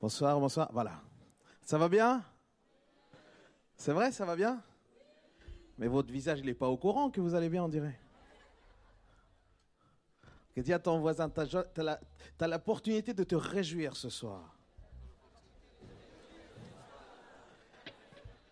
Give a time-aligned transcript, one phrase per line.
[0.00, 0.68] Bonsoir, bonsoir.
[0.72, 1.00] Voilà.
[1.62, 2.22] Ça va bien?
[3.76, 4.62] C'est vrai, ça va bien?
[5.78, 7.98] Mais votre visage, il n'est pas au courant que vous allez bien, on dirait.
[10.56, 14.56] Dis à ton voisin, tu as l'opportunité de te réjouir ce soir.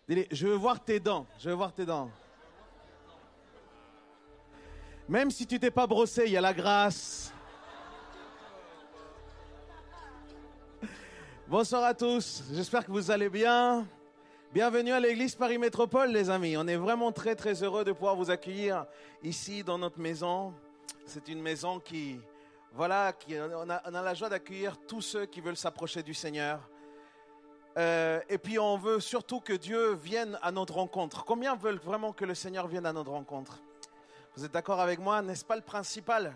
[0.07, 2.11] Dis je veux voir tes dents, je veux voir tes dents.
[5.09, 7.33] Même si tu t'es pas brossé, il y a la grâce.
[11.47, 13.85] Bonsoir à tous, j'espère que vous allez bien.
[14.51, 16.57] Bienvenue à l'église Paris Métropole, les amis.
[16.57, 18.87] On est vraiment très très heureux de pouvoir vous accueillir
[19.21, 20.55] ici dans notre maison.
[21.05, 22.19] C'est une maison qui,
[22.73, 26.59] voilà, qui, on, a, la joie d'accueillir tous ceux qui veulent s'approcher du Seigneur.
[27.77, 31.25] Euh, et puis on veut surtout que Dieu vienne à notre rencontre.
[31.25, 33.61] Combien veulent vraiment que le Seigneur vienne à notre rencontre?
[34.35, 35.21] Vous êtes d'accord avec moi?
[35.21, 36.33] N'est-ce pas le principal?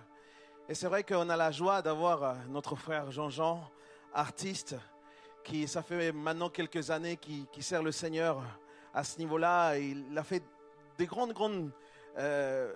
[0.70, 3.68] Et c'est vrai qu'on a la joie d'avoir euh, notre frère Jean-Jean,
[4.14, 4.76] artiste,
[5.50, 8.44] qui, ça fait maintenant quelques années, qui, sert le Seigneur
[8.94, 9.78] à ce niveau-là.
[9.78, 10.44] Il a fait
[10.98, 11.72] des grandes, grandes
[12.20, 12.72] euh,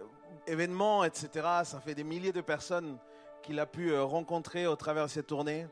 [0.47, 1.29] événements, etc.
[1.63, 2.97] Ça fait des milliers de personnes
[3.43, 5.67] qu'il a pu euh, rencontrer au travers de ces tournées.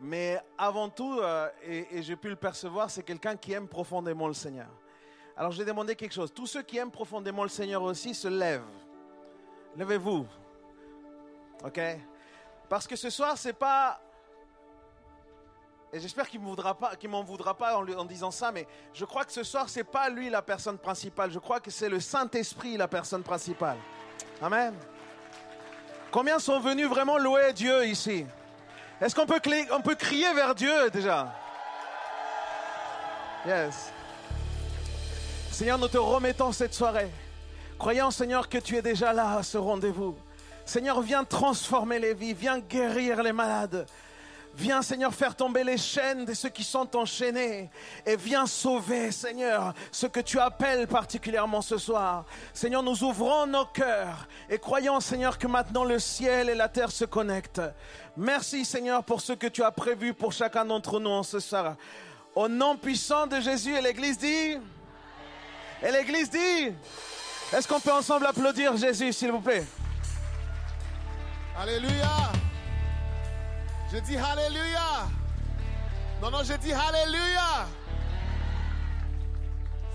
[0.00, 4.34] Mais avant tout, euh, et, j'ai pu le percevoir, c'est quelqu'un qui aime profondément le
[4.34, 4.70] Seigneur.
[5.36, 6.32] Alors j'ai demandé quelque chose.
[6.32, 8.62] Tous ceux qui aiment profondément le Seigneur aussi se lèvent.
[9.76, 10.26] Levez-vous.
[11.64, 11.80] OK?
[12.68, 14.00] Parce que ce soir, c'est pas
[15.92, 19.42] et j'espère qu'il ne m'en voudra pas en, disant ça, mais je crois que ce
[19.42, 21.32] soir, ce n'est pas lui la personne principale.
[21.32, 23.76] Je crois que c'est le Saint-Esprit la personne principale.
[24.40, 24.72] Amen.
[26.12, 28.24] Combien sont venus vraiment louer Dieu ici?
[29.00, 31.34] Est-ce qu'on peut, peut crier vers Dieu déjà?
[33.44, 33.90] Yes.
[35.50, 37.10] Seigneur, nous te remettons cette soirée.
[37.78, 40.16] Croyons, Seigneur, que tu es déjà là à ce rendez-vous.
[40.64, 43.86] Seigneur, viens transformer les vies, viens guérir les malades.
[44.54, 47.70] Viens, Seigneur, faire tomber les chaînes de ceux qui sont enchaînés.
[48.04, 52.24] Et viens sauver, Seigneur, ce que tu appelles particulièrement ce soir.
[52.52, 56.90] Seigneur, nous ouvrons nos cœurs et croyons, Seigneur, que maintenant le ciel et la terre
[56.90, 57.62] se connectent.
[58.16, 61.76] Merci, Seigneur, pour ce que tu as prévu pour chacun d'entre nous en ce soir.
[62.34, 64.58] Au nom puissant de Jésus, et l'Église dit
[65.82, 66.72] Et l'Église dit
[67.52, 69.64] Est-ce qu'on peut ensemble applaudir Jésus, s'il vous plaît?
[71.56, 72.30] Alléluia
[73.92, 75.08] je dis Alléluia.
[76.22, 77.66] Non, non, je dis Alléluia.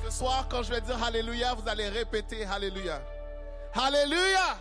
[0.03, 3.01] Ce soir, quand je vais dire Alléluia, vous allez répéter Alléluia.
[3.73, 4.57] Alléluia.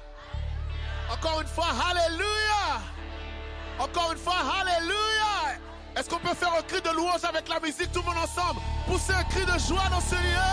[1.11, 2.81] Encore une fois, Alléluia.
[3.78, 5.59] Encore une fois, Alléluia.
[5.97, 8.61] Est-ce qu'on peut faire un cri de louange avec la musique, tout le monde ensemble?
[8.87, 10.51] Poussez un cri de joie dans ce lieu.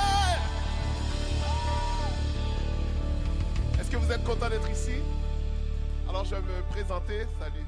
[3.80, 5.02] Est-ce que vous êtes content d'être ici?
[6.08, 7.28] Alors je vais me présenter.
[7.40, 7.66] Salut.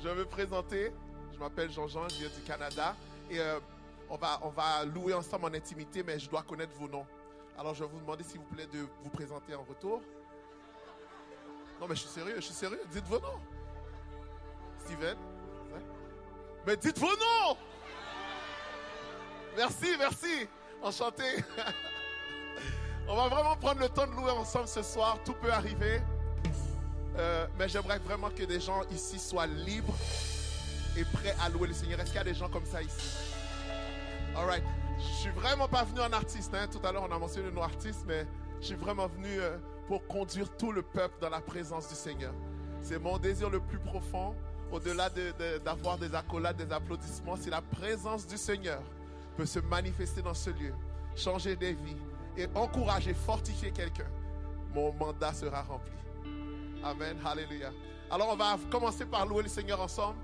[0.00, 0.92] Je vais me présenter.
[1.32, 2.94] Je m'appelle Jean-Jean, je viens du Canada.
[3.30, 3.58] Et euh,
[4.08, 7.06] on, va, on va louer ensemble en intimité, mais je dois connaître vos noms.
[7.58, 10.00] Alors je vais vous demander, s'il vous plaît, de vous présenter en retour.
[11.80, 12.80] Non, mais je suis sérieux, je suis sérieux.
[12.90, 13.40] Dites vos noms.
[14.84, 15.16] Steven.
[16.66, 17.56] Mais dites vos noms.
[19.56, 20.48] Merci, merci.
[20.82, 21.24] Enchanté.
[23.08, 25.18] On va vraiment prendre le temps de louer ensemble ce soir.
[25.24, 26.00] Tout peut arriver.
[27.18, 29.94] Euh, mais j'aimerais vraiment que des gens ici soient libres
[30.96, 31.98] et prêts à louer le Seigneur.
[32.00, 33.16] Est-ce qu'il y a des gens comme ça ici?
[34.36, 34.64] Alright.
[34.98, 36.52] Je suis vraiment pas venu en artiste.
[36.54, 36.66] Hein.
[36.70, 38.26] Tout à l'heure, on a mentionné nos artistes, mais
[38.60, 39.56] je suis vraiment venu euh,
[39.86, 42.32] pour conduire tout le peuple dans la présence du Seigneur.
[42.82, 44.34] C'est mon désir le plus profond,
[44.70, 45.08] au-delà
[45.64, 48.82] d'avoir des accolades, des applaudissements, si la présence du Seigneur
[49.36, 50.74] peut se manifester dans ce lieu,
[51.16, 51.96] changer des vies
[52.36, 54.06] et encourager, fortifier quelqu'un.
[54.74, 55.92] Mon mandat sera rempli.
[56.84, 57.16] Amen.
[57.24, 57.70] Alléluia.
[58.10, 60.18] Alors on va commencer par louer le Seigneur ensemble.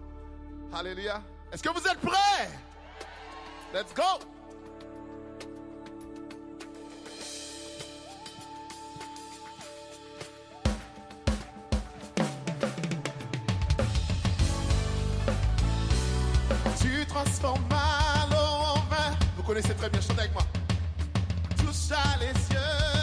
[0.73, 1.23] Alléluia.
[1.53, 2.49] Est-ce que vous êtes prêts?
[3.73, 4.03] Let's go.
[16.81, 19.17] Tu transformes mal en vin.
[19.37, 20.43] Vous connaissez très bien, chantez avec moi.
[21.59, 22.94] Touche à les yeux.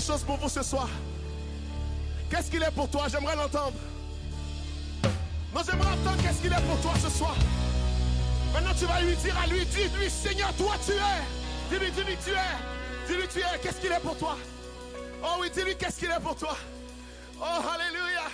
[0.00, 0.88] Chose pour vous ce soir
[2.30, 3.08] Qu'est-ce qu'il est pour toi?
[3.10, 3.76] J'aimerais l'entendre.
[5.54, 7.36] Non, j'aimerais entendre qu'est-ce qu'il est pour toi ce soir.
[8.54, 11.70] Maintenant, tu vas lui dire à lui, dis-lui, Seigneur, toi tu es.
[11.70, 13.06] Dis-lui, dis-lui, tu es.
[13.06, 13.58] Dis-lui, tu es.
[13.62, 14.38] Qu'est-ce qu'il est pour toi?
[15.22, 16.56] Oh oui, dis-lui, qu'est-ce qu'il est pour toi?
[17.38, 18.30] Oh, alléluia.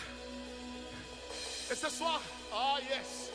[1.70, 2.20] Et ce soir,
[2.54, 3.30] oh yes.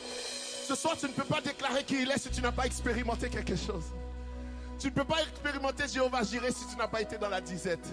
[0.67, 3.29] Ce soir, tu ne peux pas déclarer qui il est si tu n'as pas expérimenté
[3.29, 3.83] quelque chose.
[4.79, 7.85] Tu ne peux pas expérimenter Jéhovah Jireh si tu n'as pas été dans la disette.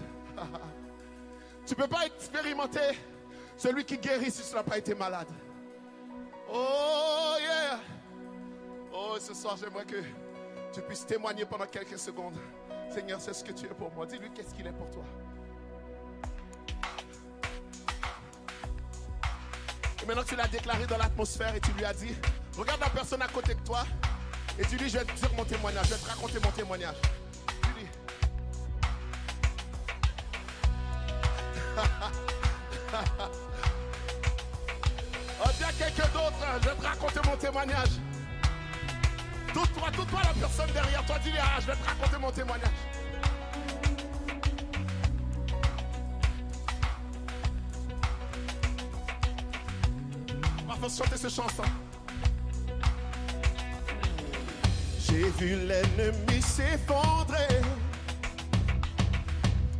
[3.56, 5.28] Celui qui guérit si tu n'as pas été malade.
[6.52, 7.78] Oh yeah.
[8.92, 10.02] Oh, ce soir, j'aimerais que
[10.72, 12.38] tu puisses témoigner pendant quelques secondes.
[12.92, 14.06] Seigneur, c'est ce que tu es pour moi.
[14.06, 15.04] Dis-lui qu'est-ce qu'il est pour toi.
[20.02, 22.14] Et maintenant tu l'as déclaré dans l'atmosphère et tu lui as dit,
[22.56, 23.84] regarde la personne à côté de toi
[24.58, 26.96] et tu dis, je vais te dire mon témoignage, je vais te raconter mon témoignage.
[27.62, 27.86] Tu dis.
[35.42, 37.90] oh, dis à quelqu'un d'autre, je vais te raconter mon témoignage.
[39.54, 42.70] Doute-toi, doute-toi la personne derrière toi, dis-lui, ah, je vais te raconter mon témoignage.
[50.68, 51.64] On va chanter cette chanson.
[55.00, 57.60] J'ai vu l'ennemi s'effondrer,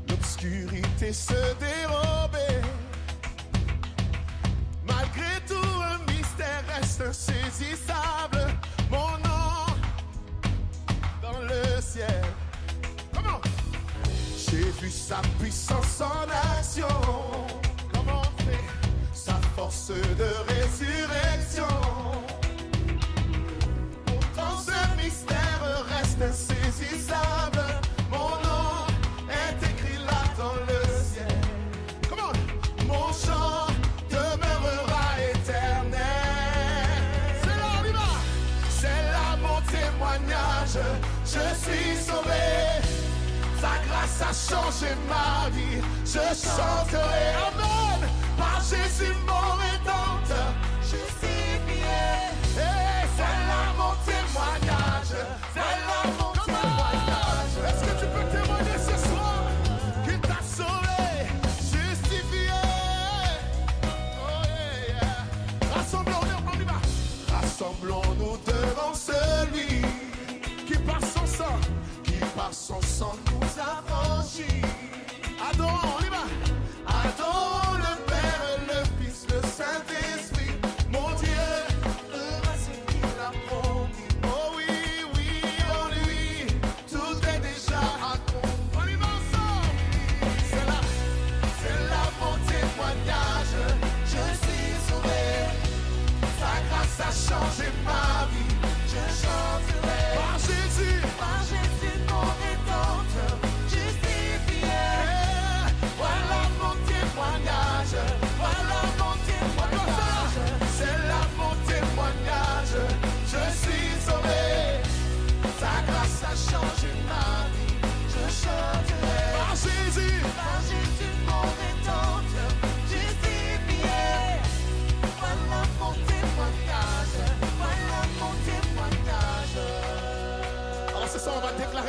[0.08, 2.09] l'obscurité se dérober.
[7.50, 7.99] Reste insaisissable.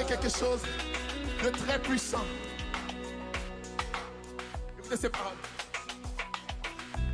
[0.06, 0.62] Quelque chose
[1.44, 2.26] de très puissant.
[4.80, 5.34] Écoutez ces paroles.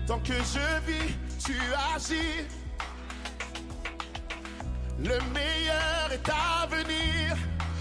[0.05, 1.55] Tant que je vis, tu
[1.95, 2.47] agis.
[4.99, 7.35] Le meilleur est à venir.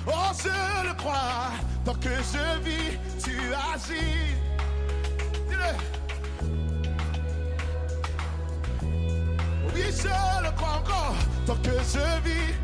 [0.07, 1.53] Oh, je le crois.
[1.85, 3.37] Tant que je vis, tu
[3.75, 4.35] agis.
[5.49, 5.73] Dis-le.
[9.75, 11.17] Oui, je le crois encore.
[11.47, 12.55] Tant que je vis,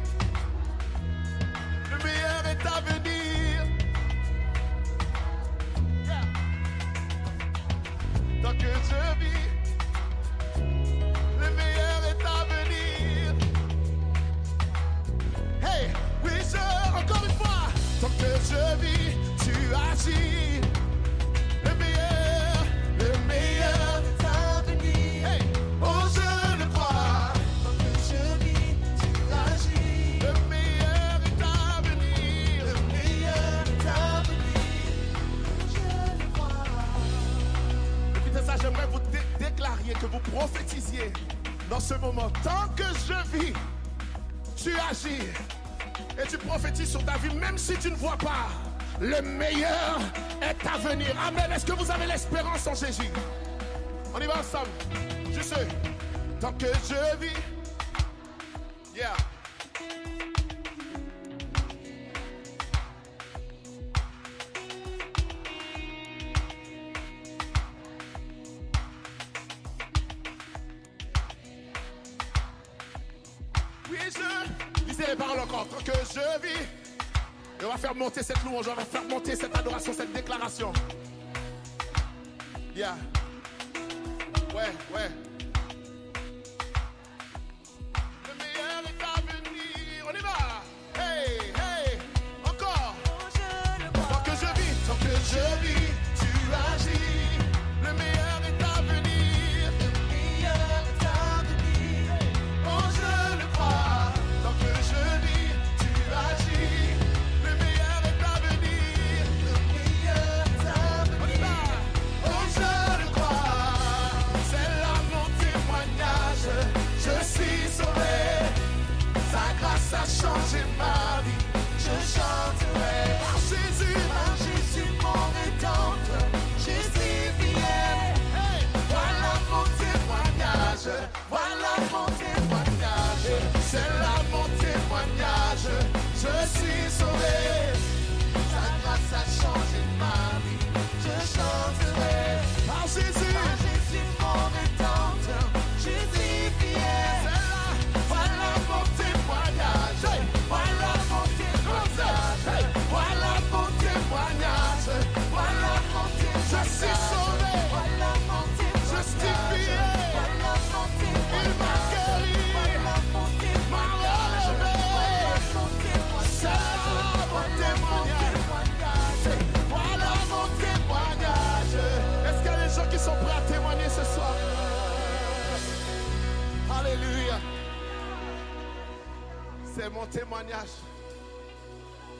[180.03, 180.71] mon témoignage.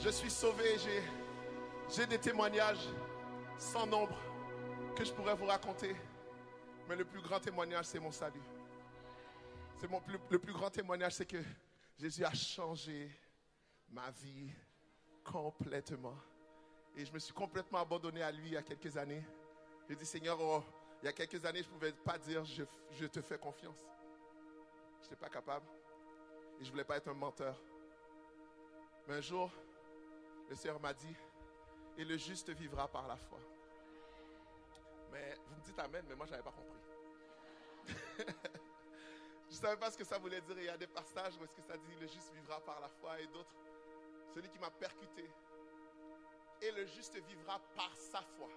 [0.01, 0.77] Je suis sauvé.
[1.89, 2.87] J'ai, des témoignages
[3.59, 4.17] sans nombre
[4.97, 5.97] que je pourrais vous raconter.
[6.89, 8.43] Mais le plus grand témoignage, c'est mon salut.
[9.79, 11.43] C'est mon plus, le plus grand témoignage, c'est que
[11.99, 13.11] Jésus a changé
[13.91, 14.53] ma vie
[15.25, 16.17] complètement.
[16.97, 19.25] Et je me suis complètement abandonné à lui il y a quelques années.
[19.89, 20.63] J'ai dit, Seigneur, oh,
[21.03, 23.81] il y a quelques années, je ne pouvais pas dire, je, je te fais confiance.
[25.01, 25.67] Je n'étais pas capable.
[26.61, 27.61] Et je ne voulais pas être un menteur.
[29.13, 29.51] Un jour,
[30.49, 31.15] le Seigneur m'a dit,
[31.99, 33.39] et le juste vivra par la foi.
[35.11, 36.81] Mais vous me dites Amen, mais moi, je n'avais pas compris.
[39.51, 40.59] je ne savais pas ce que ça voulait dire.
[40.59, 42.89] Il y a des passages où est-ce que ça dit, le juste vivra par la
[42.89, 43.55] foi, et d'autres,
[44.33, 45.29] celui qui m'a percuté.
[46.63, 48.49] Et le juste vivra par sa foi.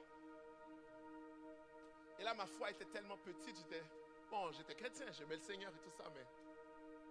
[2.18, 3.84] Et là, ma foi était tellement petite, j'étais,
[4.32, 6.26] bon, j'étais chrétien, j'aimais le Seigneur et tout ça, mais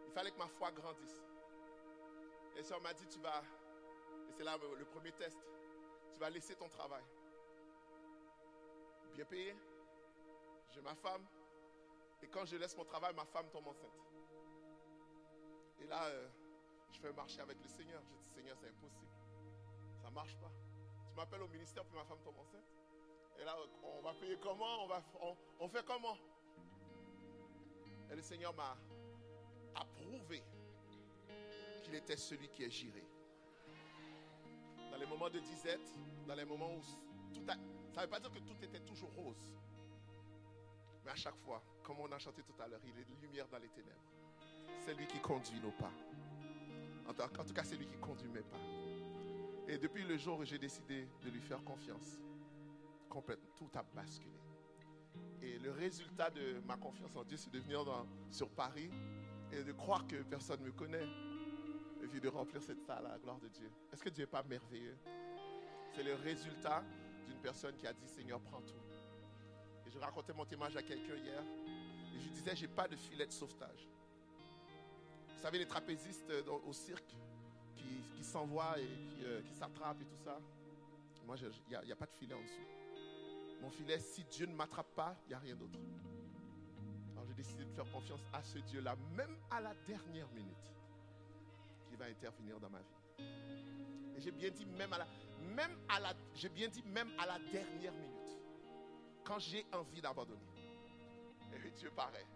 [0.06, 1.33] il fallait que ma foi grandisse.
[2.56, 3.42] Et ça m'a dit, tu vas,
[4.28, 5.38] et c'est là le premier test,
[6.12, 7.02] tu vas laisser ton travail.
[9.12, 9.56] Bien payé,
[10.70, 11.24] j'ai ma femme,
[12.22, 14.00] et quand je laisse mon travail, ma femme tombe enceinte.
[15.80, 16.28] Et là, euh,
[16.90, 18.00] je fais un marché avec le Seigneur.
[18.02, 19.10] Je dis, Seigneur, c'est impossible.
[20.00, 20.50] Ça ne marche pas.
[21.06, 22.64] Tu m'appelles au ministère, puis ma femme tombe enceinte.
[23.38, 24.84] Et là, on va payer comment?
[24.84, 25.02] On, va,
[25.60, 26.16] on fait comment?
[28.10, 28.76] Et le Seigneur m'a
[29.74, 30.42] approuvé
[31.84, 33.04] qu'il était celui qui est géré.
[34.90, 35.88] Dans les moments de disette,
[36.26, 36.80] dans les moments où
[37.32, 37.54] tout a,
[37.92, 39.52] ça ne veut pas dire que tout était toujours rose.
[41.04, 43.58] Mais à chaque fois, comme on a chanté tout à l'heure, il est lumière dans
[43.58, 44.00] les ténèbres.
[44.80, 45.92] C'est lui qui conduit nos pas.
[47.06, 48.56] En tout, cas, c'est lui qui conduit mes pas.
[49.68, 52.18] Et depuis le jour où j'ai décidé de lui faire confiance,
[53.10, 54.30] complètement, tout a basculé.
[55.42, 57.84] Et le résultat de ma confiance en Dieu, c'est de venir
[58.30, 58.90] sur Paris
[59.52, 61.06] et de croire que personne ne me connaît.
[62.12, 63.70] Et de remplir cette salle à la gloire de Dieu.
[63.92, 64.96] Est-ce que Dieu n'est pas merveilleux?
[65.94, 66.84] C'est le résultat
[67.26, 68.74] d'une personne qui a dit Seigneur, prends tout.
[69.86, 71.42] Et je racontais mon témoignage à quelqu'un hier.
[72.14, 73.88] Et je disais, j'ai pas de filet de sauvetage.
[75.36, 77.16] Vous savez, les trapézistes euh, au cirque
[77.76, 80.38] qui, s'envoient et qui, euh, qui s'attrapent et tout ça.
[81.26, 82.66] Moi, il n'y a, a pas de filet en dessous.
[83.60, 85.78] Mon filet, si Dieu ne m'attrape pas, il n'y a rien d'autre.
[87.12, 90.70] Alors j'ai décidé de faire confiance à ce Dieu-là, même à la dernière minute,
[91.96, 93.24] va intervenir dans ma vie.
[94.16, 95.06] Et j'ai bien dit même à la,
[95.54, 98.38] même à la, j'ai bien dit même à la dernière minute,
[99.24, 100.40] quand j'ai envie d'abandonner.
[101.64, 102.26] Et Dieu paraît.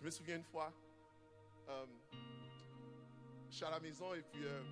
[0.00, 0.72] Je me souviens une fois,
[1.68, 1.86] euh,
[3.50, 4.62] je suis à la maison et puis euh,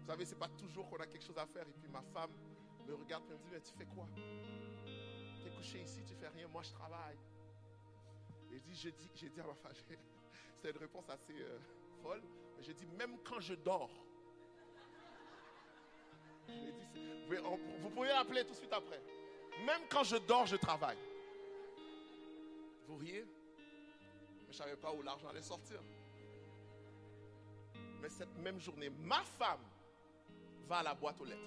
[0.00, 1.66] Vous savez, c'est pas toujours qu'on a quelque chose à faire.
[1.68, 2.30] Et puis ma femme
[2.86, 4.06] me regarde et me dit, mais tu fais quoi?
[4.14, 7.18] Tu es couché ici, tu fais rien, moi je travaille.
[8.50, 9.72] Et je dis, j'ai dit, dit à ma femme,
[10.56, 11.58] c'était une réponse assez euh,
[12.02, 12.22] folle,
[12.62, 13.90] j'ai dit, même quand je dors,
[17.80, 19.00] vous pouvez- l'appeler tout de suite après.
[19.64, 20.98] Même quand je dors, je travaille.
[22.86, 23.24] Vous riez?
[23.24, 25.80] Mais je ne savais pas où l'argent allait sortir.
[28.00, 29.60] Mais cette même journée, ma femme
[30.66, 31.40] va à la boîte aux lettres.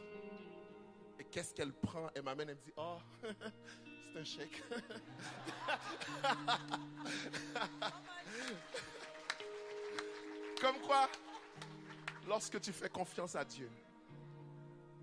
[1.19, 2.09] Et qu'est-ce qu'elle prend?
[2.15, 2.97] Elle m'amène, elle me dit, oh,
[4.13, 4.63] c'est un chèque.
[10.61, 11.09] Comme quoi,
[12.27, 13.69] lorsque tu fais confiance à Dieu,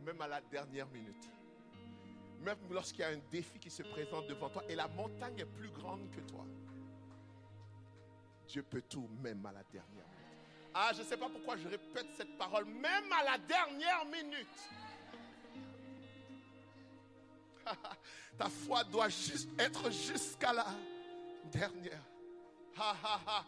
[0.04, 1.30] même à la dernière minute,
[2.40, 5.44] même lorsqu'il y a un défi qui se présente devant toi et la montagne est
[5.46, 6.44] plus grande que toi,
[8.48, 10.22] Dieu peut tout, même à la dernière minute.
[10.74, 14.48] Ah, je ne sais pas pourquoi je répète cette parole, même à la dernière minute.
[18.38, 20.66] Ta foi doit juste être jusqu'à la
[21.50, 22.02] dernière.
[22.76, 23.44] Ha, ha, ha.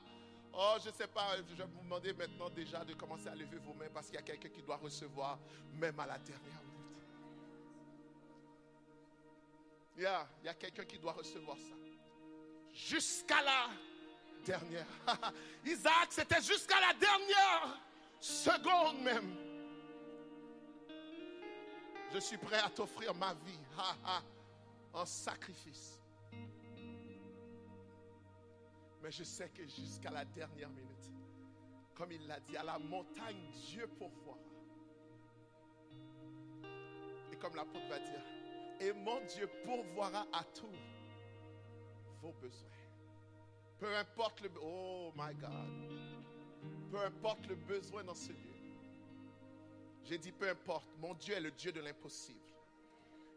[0.57, 3.59] Oh, je ne sais pas, je vais vous demander maintenant déjà de commencer à lever
[3.59, 5.39] vos mains parce qu'il y a quelqu'un qui doit recevoir
[5.73, 6.75] même à la dernière minute.
[9.97, 11.75] Il y a, quelqu'un qui doit recevoir ça.
[12.73, 13.69] Jusqu'à la
[14.45, 14.87] dernière.
[15.65, 17.81] Isaac, c'était jusqu'à la dernière
[18.21, 19.37] seconde même.
[22.13, 23.59] Je suis prêt à t'offrir ma vie
[24.93, 25.94] en sacrifice.
[29.05, 31.13] Mais je sais que jusqu'à la dernière minute,
[31.95, 33.37] comme il l'a dit, à la montagne,
[33.67, 34.39] Dieu pourvoira.
[37.31, 38.23] Et comme l'apôtre va dire,
[38.81, 40.73] et mon Dieu pourvoira à tous
[42.23, 42.71] vos besoins.
[43.79, 44.51] Peu importe le...
[44.63, 46.91] Oh my God.
[46.91, 48.55] Peu importe le besoin dans ce lieu.
[50.05, 50.89] J'ai dit peu importe.
[50.99, 52.41] Mon Dieu est le Dieu de l'impossible.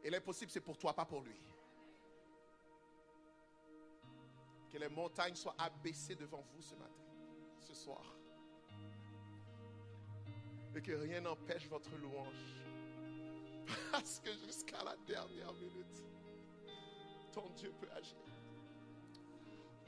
[0.01, 1.35] Et l'impossible, c'est pour toi, pas pour lui.
[4.71, 6.93] Que les montagnes soient abaissées devant vous ce matin,
[7.59, 8.03] ce soir.
[10.75, 12.57] Et que rien n'empêche votre louange.
[13.91, 16.03] Parce que jusqu'à la dernière minute,
[17.33, 18.17] ton Dieu peut agir.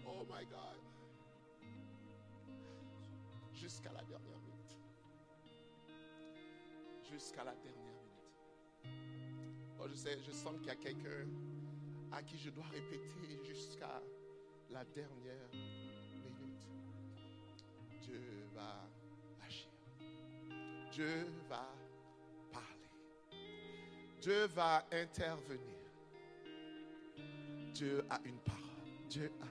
[0.06, 0.80] Oh my God.
[3.54, 4.78] Jusqu'à la dernière minute.
[7.12, 8.00] Jusqu'à la dernière minute.
[9.80, 11.28] Oh, je sais, je sens qu'il y a quelqu'un
[12.12, 14.02] à qui je dois répéter jusqu'à
[14.72, 16.68] la dernière minute.
[18.02, 18.88] Dieu va
[19.46, 19.70] agir.
[20.92, 21.68] Dieu va
[22.52, 23.40] parler.
[24.22, 25.80] Dieu va intervenir.
[27.74, 28.60] Dieu a une parole.
[29.10, 29.46] Dieu a,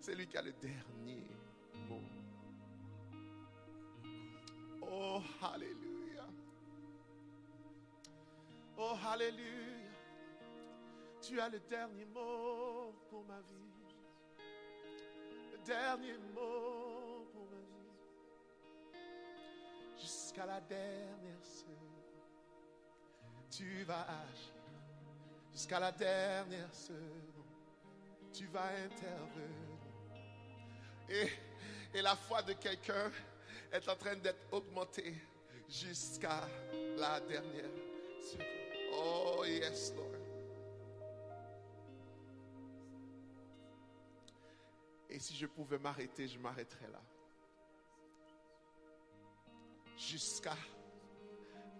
[0.00, 1.26] c'est lui qui a le dernier
[1.88, 2.02] mot.
[4.82, 6.26] Oh, Alléluia.
[8.78, 9.66] Oh, Alléluia.
[11.20, 13.75] Tu as le dernier mot pour ma vie.
[15.66, 19.00] Dernier mot pour ma.
[20.00, 21.76] Jusqu'à la dernière seconde.
[23.50, 24.54] Tu vas agir.
[25.52, 27.36] Jusqu'à la dernière seconde
[28.36, 29.78] tu vas intervenir.
[31.08, 31.30] Et,
[31.94, 33.10] et la foi de quelqu'un
[33.72, 35.14] est en train d'être augmentée
[35.68, 36.46] jusqu'à
[36.98, 37.70] la dernière
[38.20, 38.46] seconde.
[38.92, 40.15] Oh, yes, Lord.
[45.16, 47.00] Et si je pouvais m'arrêter, je m'arrêterais là.
[49.96, 50.54] Jusqu'à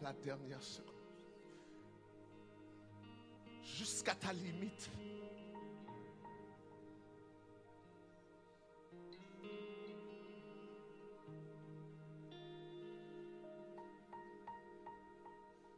[0.01, 0.95] la dernière seconde.
[3.63, 4.91] Jusqu'à ta limite.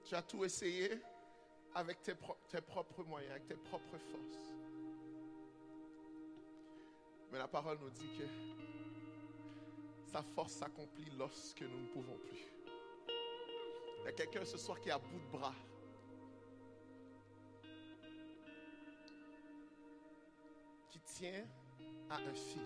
[0.05, 1.03] Tu as tout essayé
[1.75, 4.58] avec tes, pro- tes propres moyens, avec tes propres forces.
[7.31, 8.25] Mais la parole nous dit que
[10.07, 12.47] sa force s'accomplit lorsque nous ne pouvons plus.
[14.01, 15.55] Il y a quelqu'un ce soir qui est à bout de bras.
[20.89, 21.45] Qui tient
[22.09, 22.63] à un fil.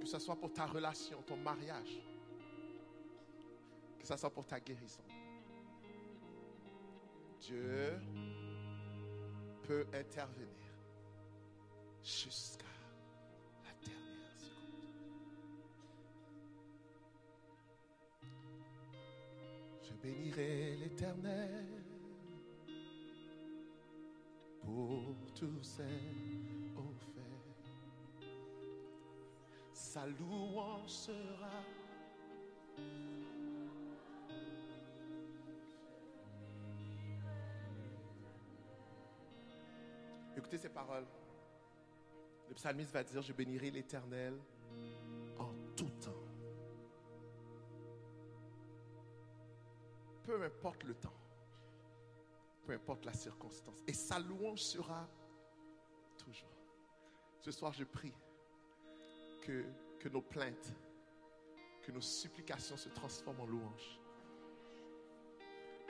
[0.00, 2.02] Que ce soit pour ta relation, ton mariage.
[3.98, 5.04] Que ce soit pour ta guérison.
[7.40, 8.00] Dieu
[9.62, 10.48] peut intervenir
[12.02, 12.59] jusqu'à
[20.02, 21.66] bénirai l'Éternel
[24.62, 25.82] pour tous ses
[26.76, 27.20] offres.
[29.72, 31.64] Sa louange sera
[40.36, 41.06] Écoutez ces paroles.
[42.48, 44.34] Le psalmiste va dire, je bénirai l'Éternel
[45.38, 46.19] en tout temps.
[50.30, 51.16] peu importe le temps,
[52.64, 53.82] peu importe la circonstance.
[53.88, 55.08] Et sa louange sera
[56.16, 56.56] toujours.
[57.40, 58.14] Ce soir, je prie
[59.42, 59.64] que,
[59.98, 60.72] que nos plaintes,
[61.82, 64.00] que nos supplications se transforment en louange.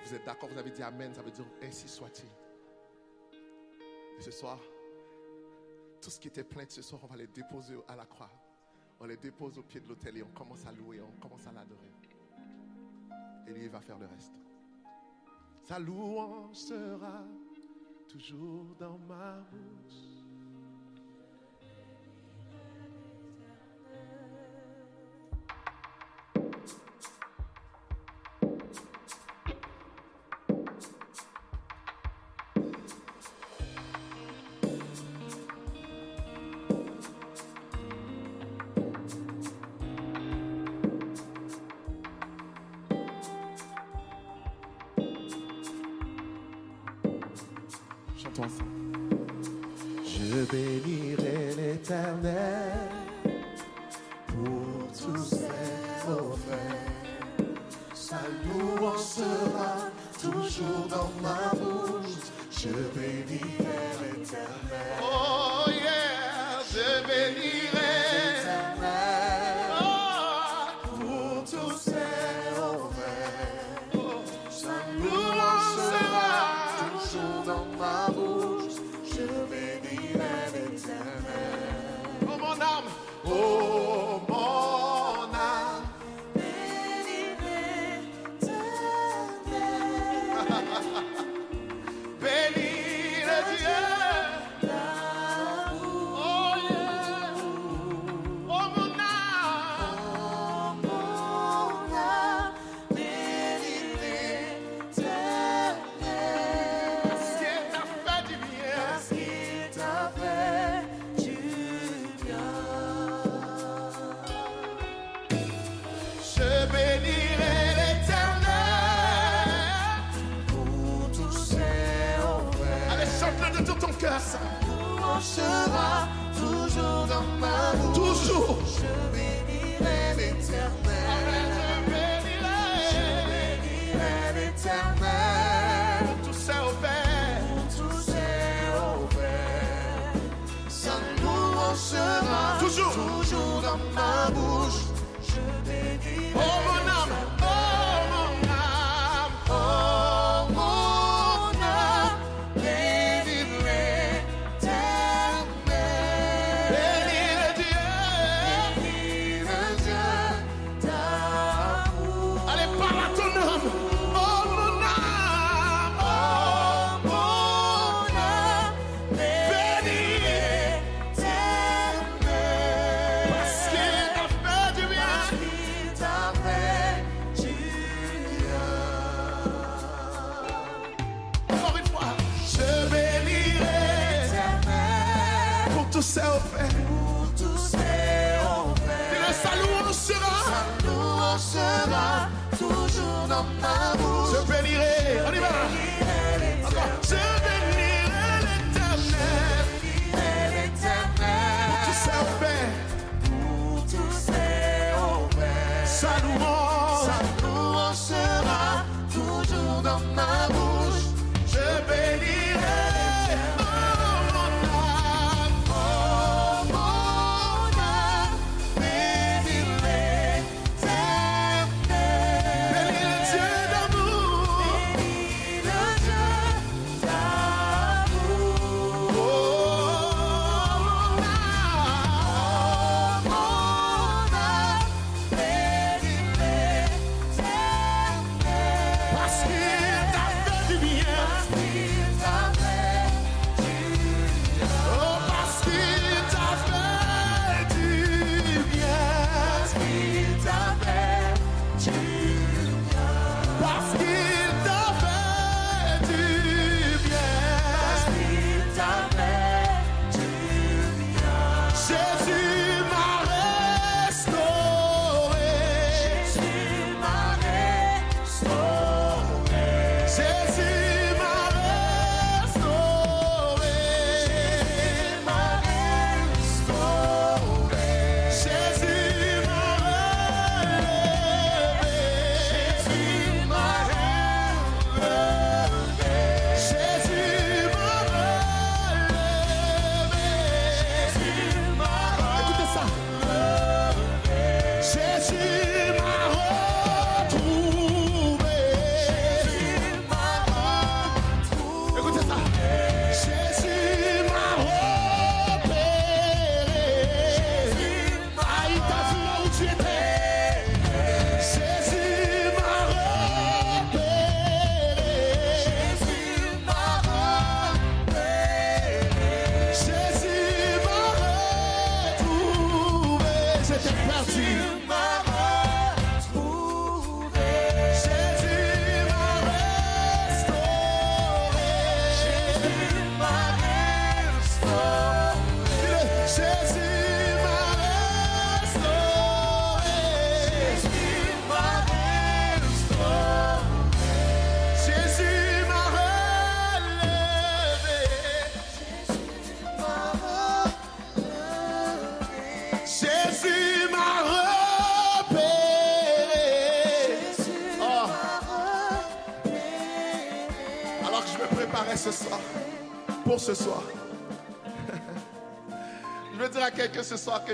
[0.04, 2.30] Vous êtes d'accord, vous avez dit Amen, ça veut dire ainsi soit-il.
[4.18, 4.58] Et ce soir,
[6.00, 8.30] tout ce qui était plainte ce soir, on va les déposer à la croix.
[9.00, 11.52] On les dépose au pied de l'autel et on commence à louer, on commence à
[11.52, 11.90] l'adorer
[13.50, 14.32] et lui, il va faire le reste.
[15.62, 17.24] Sa louange sera
[18.08, 20.09] toujours dans ma bouche.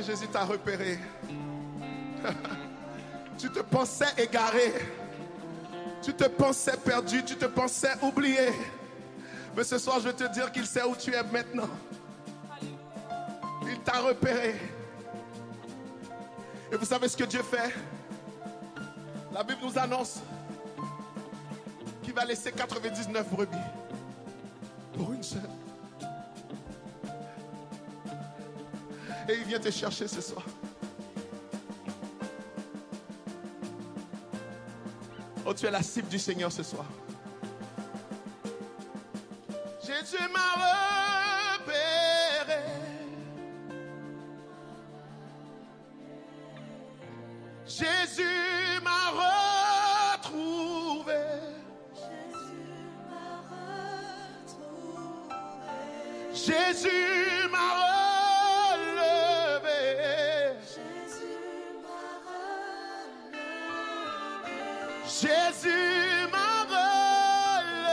[0.03, 0.99] Jésus t'a repéré.
[3.38, 4.72] tu te pensais égaré.
[6.03, 7.24] Tu te pensais perdu.
[7.24, 8.53] Tu te pensais oublié.
[9.57, 11.68] Mais ce soir, je veux te dire qu'il sait où tu es maintenant.
[13.62, 14.55] Il t'a repéré.
[16.70, 17.74] Et vous savez ce que Dieu fait?
[19.32, 20.20] La Bible nous annonce
[22.03, 23.57] qu'il va laisser 99 brebis
[24.94, 25.40] pour une seule.
[29.29, 30.45] Et il vient te chercher ce soir.
[35.45, 36.85] Oh, tu es la cible du Seigneur ce soir.
[39.85, 40.66] Jésus m'a
[65.19, 67.87] Jésus m'a relevé.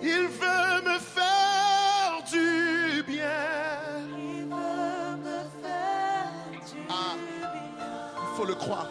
[0.00, 3.26] Il veut me faire du bien.
[6.88, 7.16] Ah,
[8.22, 8.88] il faut le croire.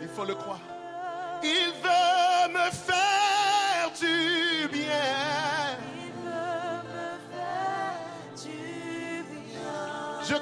[0.00, 0.60] Il faut le croire.
[1.42, 2.95] Il veut me faire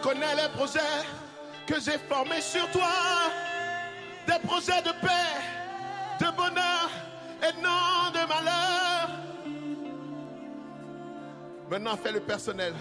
[0.05, 0.81] connais les projets
[1.67, 2.91] que j'ai formés sur toi.
[4.27, 5.33] Des projets de paix,
[6.21, 6.91] de bonheur
[7.43, 9.09] et non de malheur.
[11.71, 12.75] Maintenant, fais le personnel.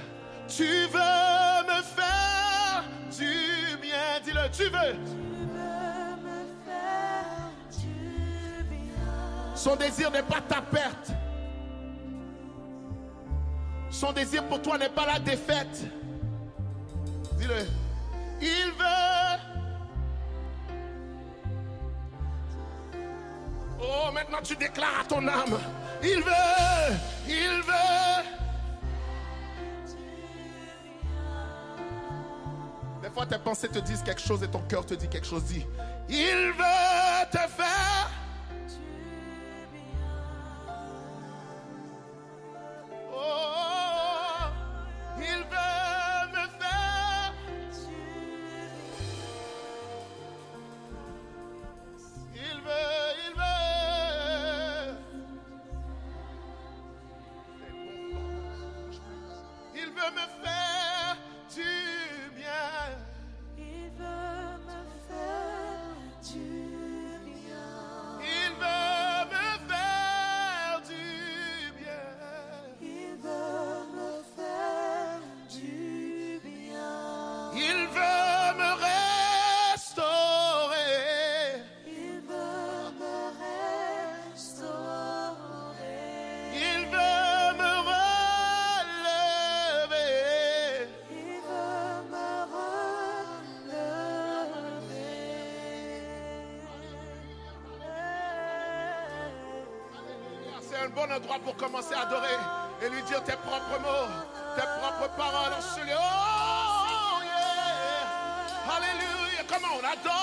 [0.50, 2.84] Tu veux me faire
[3.18, 4.20] du bien.
[4.26, 4.96] Dis-le, tu veux.
[9.56, 11.12] Son désir n'est pas ta perte.
[13.90, 15.86] Son désir pour toi n'est pas la défaite.
[17.44, 17.68] Dis-le.
[18.42, 19.40] Il veut.
[23.82, 25.60] Oh, maintenant tu déclares à ton âme.
[26.02, 26.96] Il veut.
[27.28, 28.24] Il veut.
[33.02, 35.44] Des fois, tes pensées te disent quelque chose et ton cœur te dit quelque chose.
[35.44, 35.66] Dis.
[36.08, 38.03] Il veut te faire.
[101.44, 102.38] Pour commencer à adorer
[102.82, 104.10] et lui dire tes propres mots,
[104.56, 105.54] tes propres paroles.
[105.60, 105.80] Oh,
[107.24, 108.76] yeah.
[108.76, 109.44] Alléluia.
[109.48, 110.23] Comment on adore,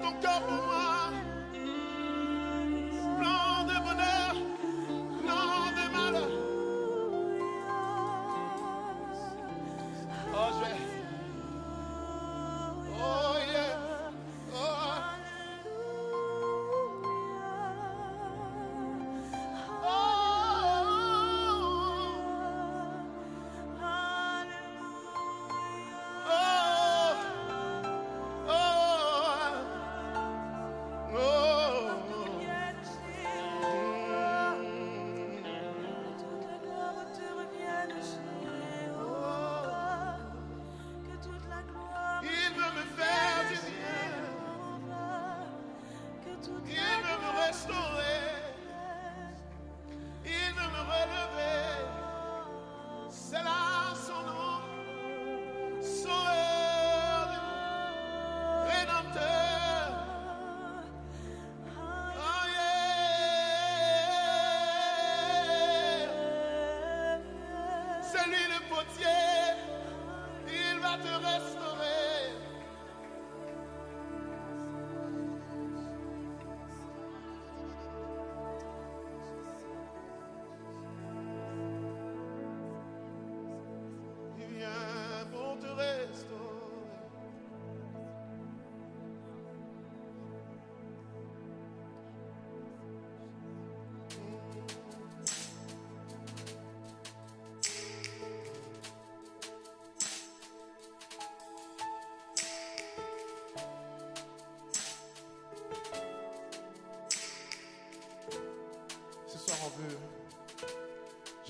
[0.00, 1.29] ton calmo pour moi.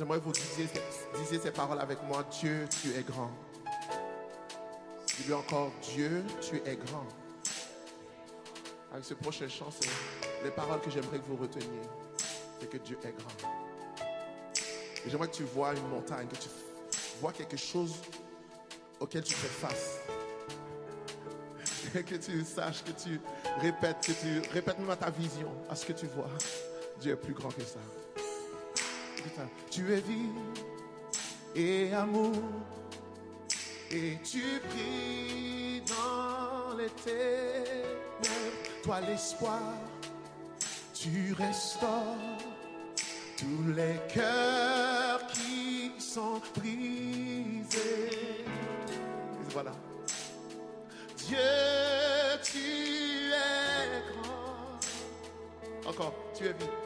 [0.00, 2.24] J'aimerais que vous disiez, ces paroles avec moi.
[2.40, 3.30] Dieu, tu es grand.
[5.06, 7.04] Dis-lui encore, Dieu, tu es grand.
[8.90, 9.90] Avec ce prochain chant, c'est
[10.42, 11.82] les paroles que j'aimerais que vous reteniez.
[12.58, 13.50] C'est que Dieu est grand.
[15.06, 16.48] J'aimerais que tu vois une montagne, que tu
[17.20, 17.96] vois quelque chose
[19.00, 19.98] auquel tu fais face.
[21.94, 23.20] Et que tu saches, que tu
[23.60, 26.30] répètes, que tu répètes même à ta vision, à ce que tu vois.
[26.98, 27.80] Dieu est plus grand que ça.
[29.70, 30.30] Tu es vie
[31.54, 32.32] et amour,
[33.90, 37.90] et tu brilles dans ténèbres.
[38.82, 39.60] Toi l'espoir,
[40.94, 42.16] tu restaures
[43.36, 48.44] tous les cœurs qui sont brisés.
[49.50, 49.72] Voilà.
[51.16, 51.38] Dieu,
[52.42, 55.88] tu es grand.
[55.88, 56.79] Encore, tu es vie.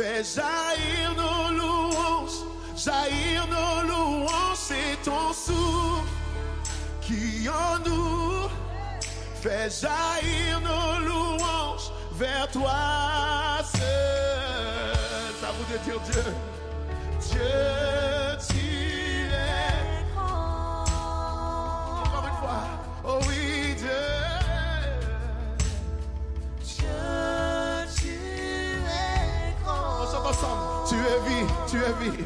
[0.00, 2.40] Fait jaillir nos louanges,
[2.76, 4.56] jaillir nos louanges.
[4.56, 6.08] C'est ton souffle
[7.02, 8.48] qui en nous
[9.42, 15.46] fait jaillir nos louanges vers toi seul.
[15.46, 16.00] À vous de dire.
[16.12, 16.22] Dieu,
[31.70, 32.24] tu es vie.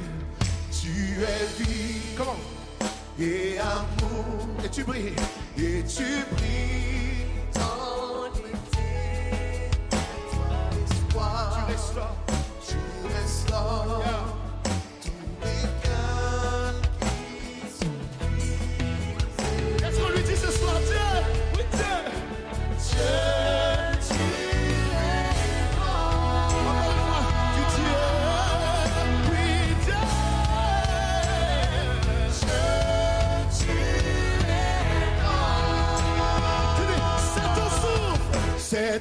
[0.70, 2.00] Tu es vie.
[3.20, 4.48] Et amour.
[4.64, 5.12] Et tu brilles.
[5.58, 6.63] Et tu brilles.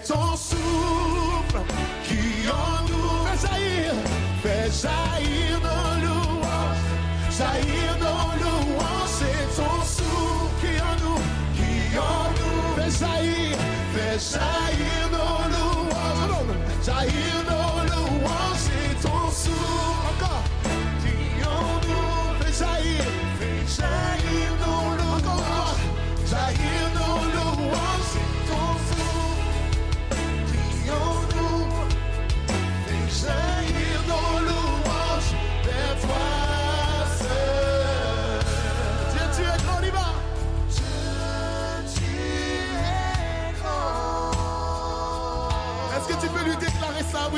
[0.08, 1.62] Ton souffle
[2.04, 3.93] qui en nous fait jaillir,
[4.72, 5.53] jaillir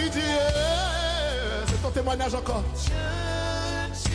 [0.07, 2.63] Eh, c'est ton témoignage encore.
[2.75, 2.93] Dieu,
[4.03, 4.11] tu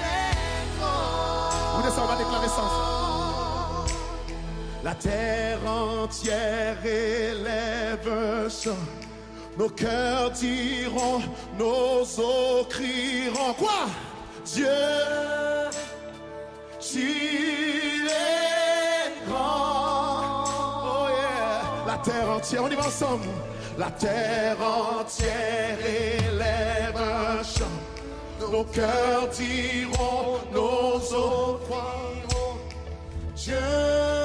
[0.00, 1.80] es grand.
[1.80, 2.64] Vous on va déclarer ça.
[4.82, 8.70] La terre entière élève ça.
[9.56, 11.22] Nos cœurs diront,
[11.58, 13.54] nos os crieront.
[13.54, 13.86] Quoi?
[14.44, 14.66] Dieu,
[16.80, 20.44] tu es grand.
[20.84, 23.28] Oh yeah, la terre entière, on y va ensemble.
[23.76, 27.64] La terre entière élève un chant.
[28.52, 32.58] Nos cœurs diront, nos os croiront.
[33.34, 34.23] Dieu.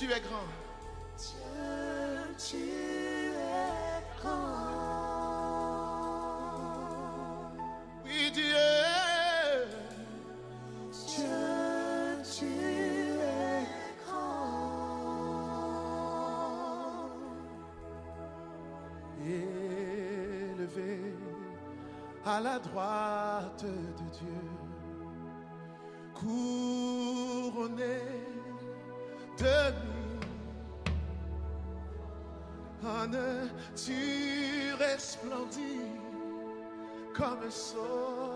[0.00, 0.48] tu es grand.
[1.18, 4.70] Dieu, tu es grand.
[8.02, 8.44] Oui, Dieu.
[11.06, 13.66] Dieu, tu es
[14.06, 14.30] grand.
[19.22, 20.96] Élevé
[22.24, 24.39] à la droite de Dieu.
[37.20, 38.29] começou.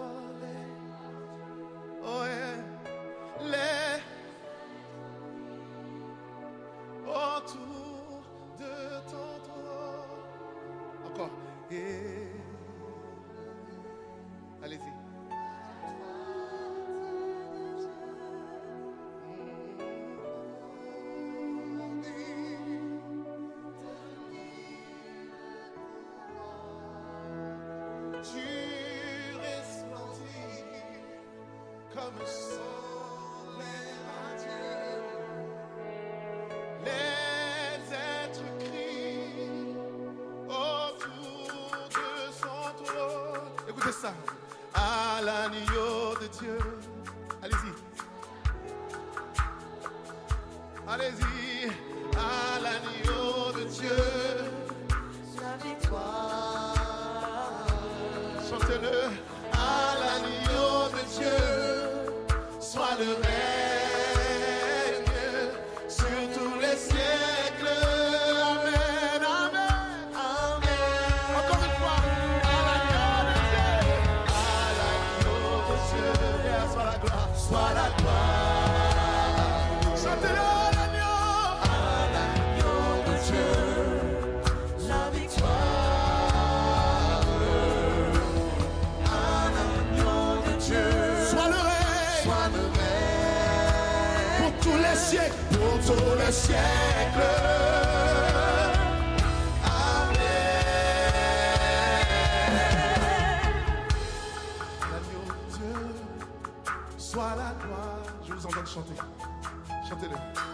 [109.95, 110.54] Come to.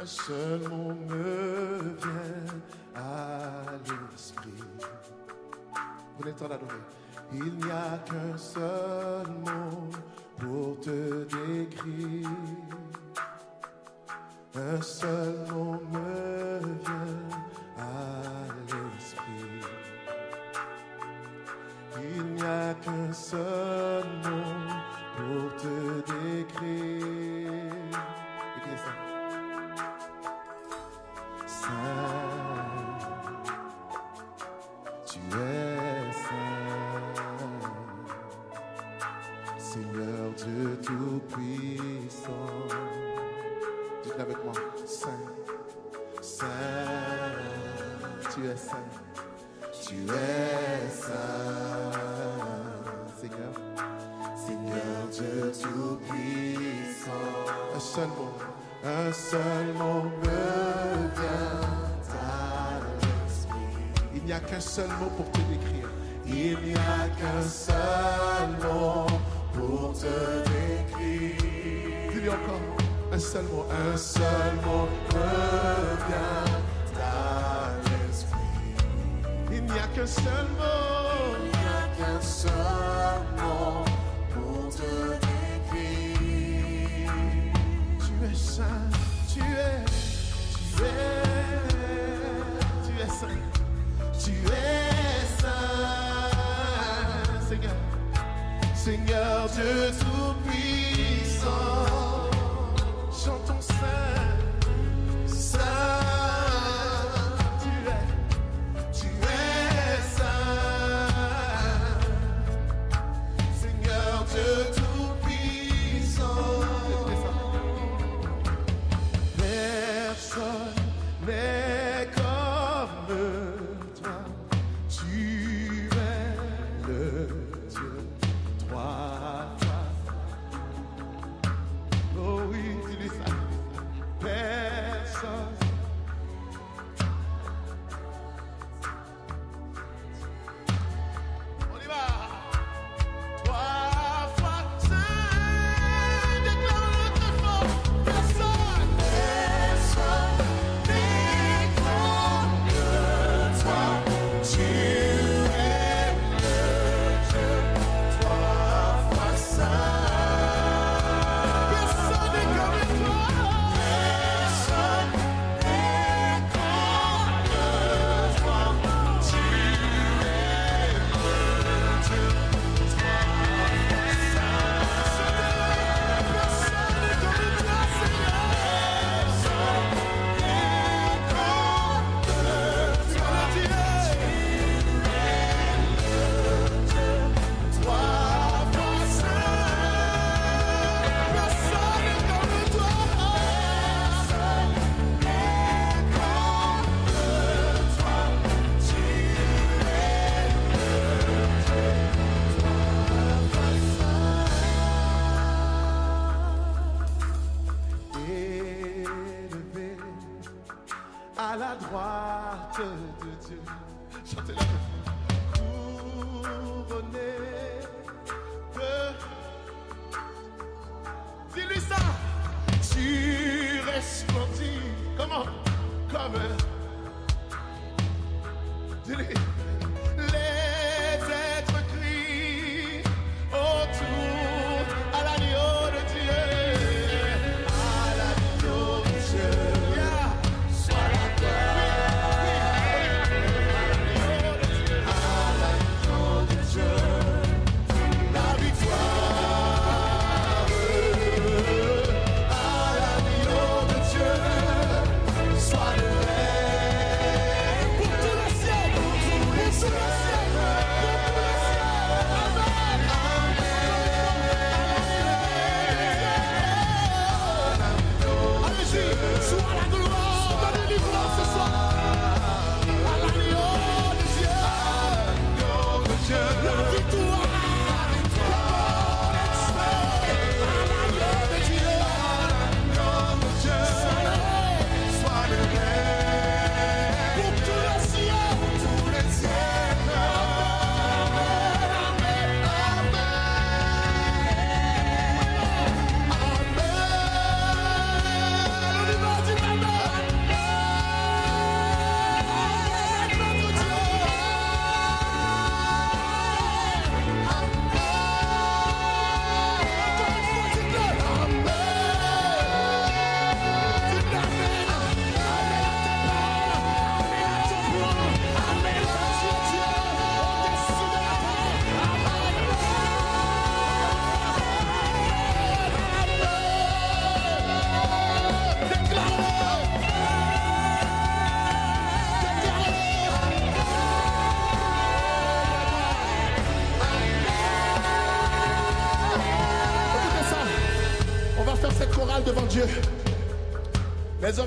[0.00, 2.60] un seul mot me vient
[2.94, 3.50] à
[3.84, 4.50] l'esprit.
[6.16, 6.76] Prenez le temps d'adorer.
[7.32, 9.90] Il n'y a qu'un seul mot
[10.38, 12.19] pour te décrire.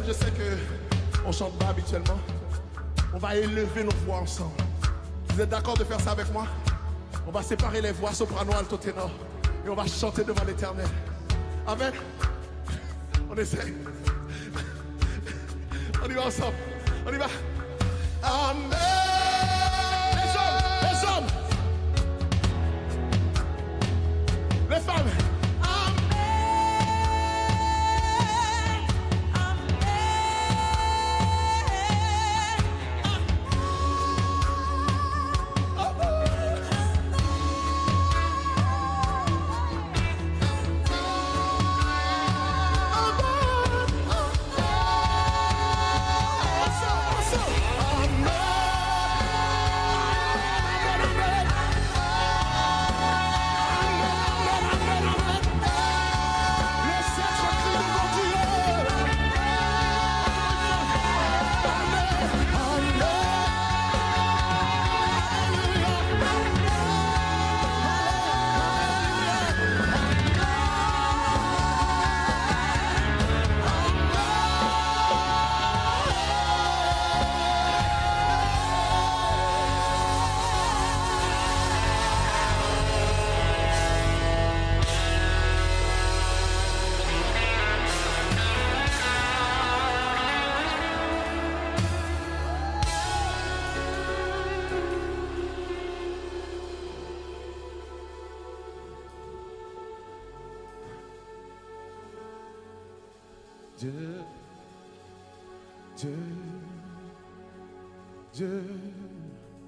[0.07, 0.57] Je sais que
[1.25, 2.19] on chante pas habituellement.
[3.13, 4.51] On va élever nos voix ensemble.
[5.29, 6.47] Vous êtes d'accord de faire ça avec moi?
[7.27, 9.11] On va séparer les voix soprano, alto, ténor.
[9.65, 10.87] Et on va chanter devant l'éternel.
[11.67, 11.93] Amen.
[13.29, 13.73] On essaie.
[16.03, 16.55] On y va ensemble.
[17.07, 17.27] On y va.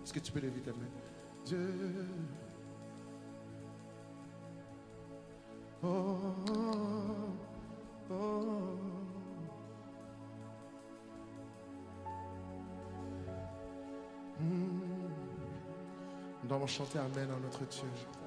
[0.04, 0.72] Est-ce que tu peux lever ta?
[1.46, 2.06] Dieu.
[5.84, 6.18] Oh,
[6.50, 6.56] oh,
[8.12, 8.44] oh.
[14.40, 14.80] Hmm.
[16.44, 17.66] Nous allons chanter Amen à notre.
[17.68, 18.25] Dieu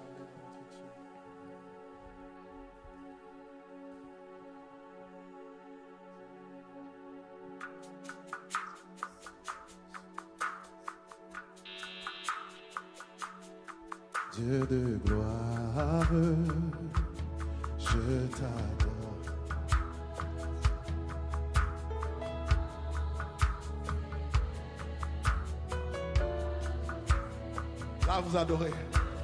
[28.29, 28.73] vous adorez.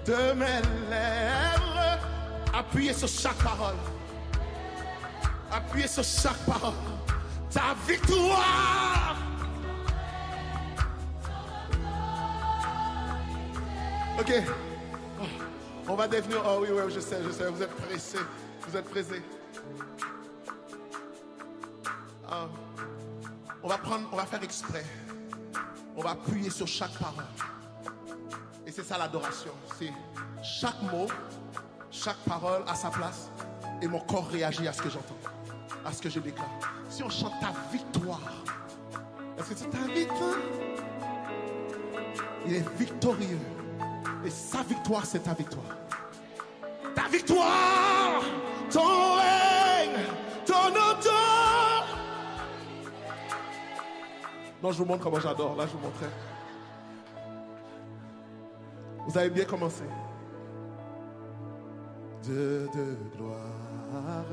[0.07, 1.99] De mes lèvres,
[2.53, 3.77] appuyez sur chaque parole.
[5.51, 6.75] Appuyez sur chaque parole.
[7.51, 9.17] Ta victoire.
[14.19, 14.33] Ok.
[15.21, 15.25] Oh,
[15.89, 16.43] On va devenir.
[16.47, 17.49] Oh oui, oui, je sais, je sais.
[17.51, 18.19] Vous êtes pressés.
[18.69, 19.23] Vous êtes pressés.
[22.31, 22.47] Ah.
[23.63, 24.85] on va prendre, on va faire exprès.
[25.97, 27.25] On va appuyer sur chaque parole.
[28.75, 29.53] C'est ça l'adoration.
[29.79, 29.93] C'est
[30.43, 31.07] chaque mot,
[31.93, 33.31] chaque parole à sa place.
[33.81, 35.15] Et mon corps réagit à ce que j'entends,
[35.85, 36.49] à ce que je déclare.
[36.89, 38.33] Si on chante ta victoire,
[39.39, 40.39] est-ce que c'est ta victoire?
[42.47, 43.39] Il est victorieux.
[44.25, 45.77] Et sa victoire, c'est ta victoire.
[46.97, 48.25] Ta victoire,
[48.73, 50.05] ton règne,
[50.45, 51.87] ton auteur.
[54.61, 55.55] Non, je vous montre comment j'adore.
[55.55, 56.11] Là, je vous montrais.
[59.15, 59.85] Vous avez bien commencé.
[62.25, 64.25] Dieu de gloire.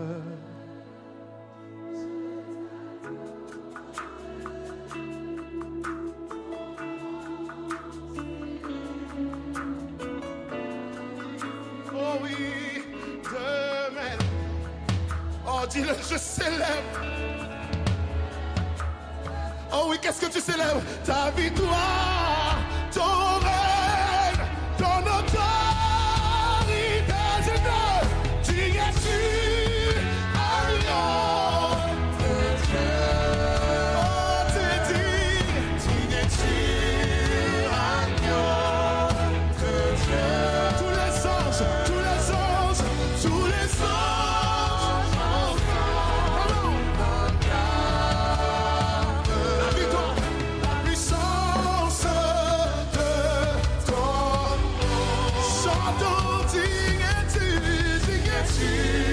[58.52, 59.11] Jesus.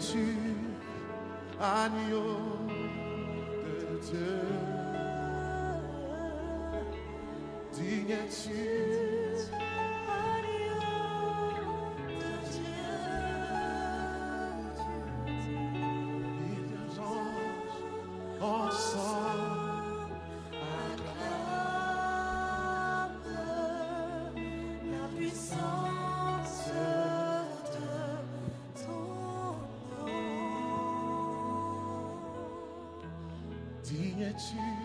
[0.00, 0.27] Digne
[34.38, 34.77] Digne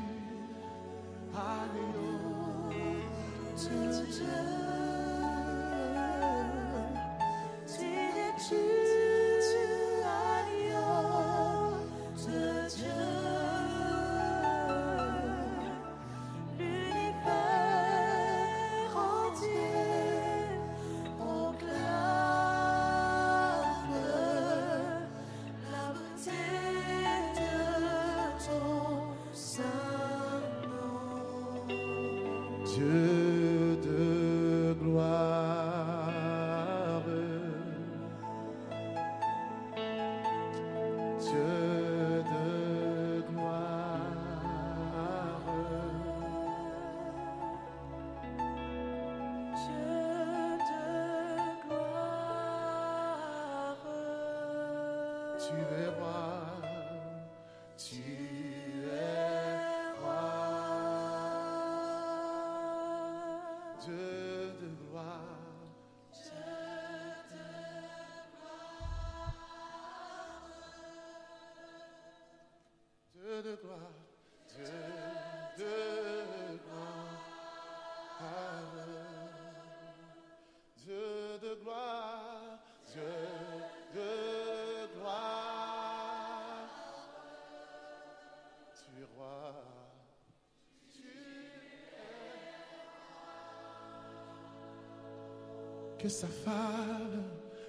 [96.04, 97.24] Que sa femme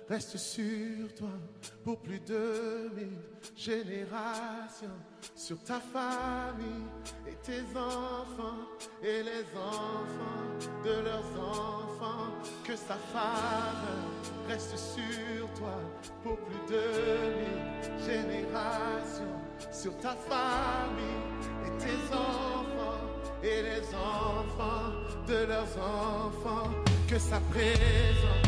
[0.09, 1.29] reste sur toi
[1.85, 3.21] pour plus de mille
[3.57, 4.89] générations.
[5.37, 6.85] Sur ta famille
[7.29, 8.67] et tes enfants
[9.05, 12.35] et les enfants de leurs enfants.
[12.65, 14.03] Que sa femme
[14.49, 15.79] reste sur toi
[16.25, 16.83] pour plus de
[17.39, 19.39] mille générations.
[19.71, 21.23] Sur ta famille
[21.67, 22.99] et tes enfants
[23.45, 24.91] et les enfants
[25.29, 26.94] de leurs enfants.
[27.07, 28.44] Que sa présence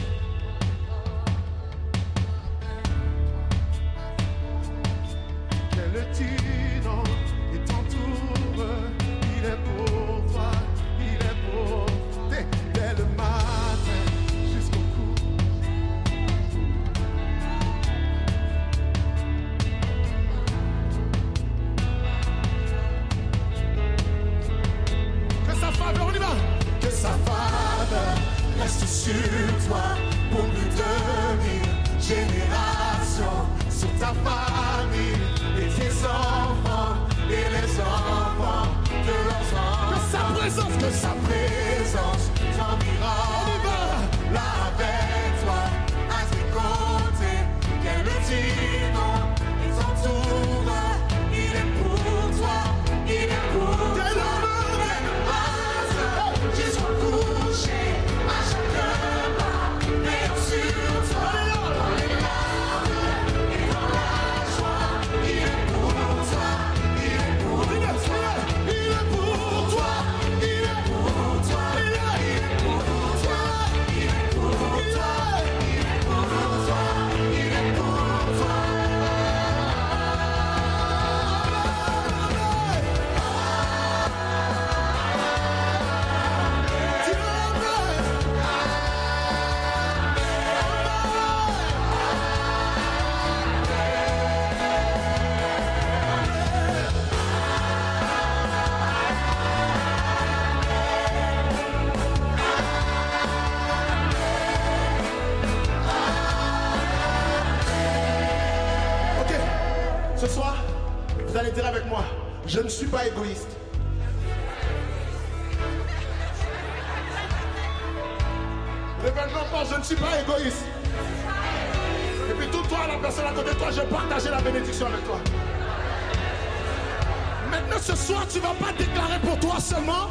[128.37, 130.09] tu vas pas déclarer pour toi seulement,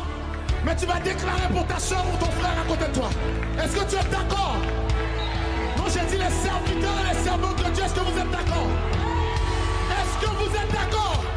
[0.65, 3.09] mais tu vas déclarer pour ta soeur ou ton frère à côté de toi.
[3.63, 4.57] Est-ce que tu es d'accord?
[5.77, 7.83] Non, j'ai dit les serviteurs et les servantes de Dieu.
[7.83, 8.69] Est-ce que vous êtes d'accord?
[9.91, 11.34] Est-ce que vous êtes d'accord?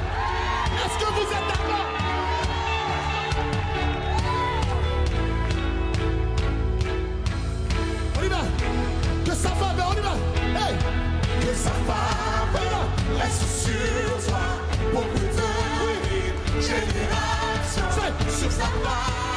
[18.38, 18.50] Générations.
[18.50, 19.27] Sur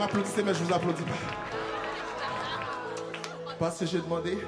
[0.00, 1.14] m'applaudissez, mais je vous applaudis pas.
[3.58, 4.38] Parce que j'ai demandé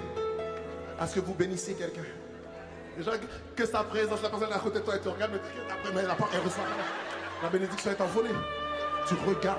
[0.99, 2.03] à ce que vous bénissiez quelqu'un.
[2.97, 3.13] Déjà
[3.57, 5.41] que- sa présence, la personne à côté de toi, elle te regarde, mais
[5.73, 6.85] après, mais elle, elle rien.
[7.43, 8.31] La bénédiction est envolée.
[9.07, 9.59] Tu regardes.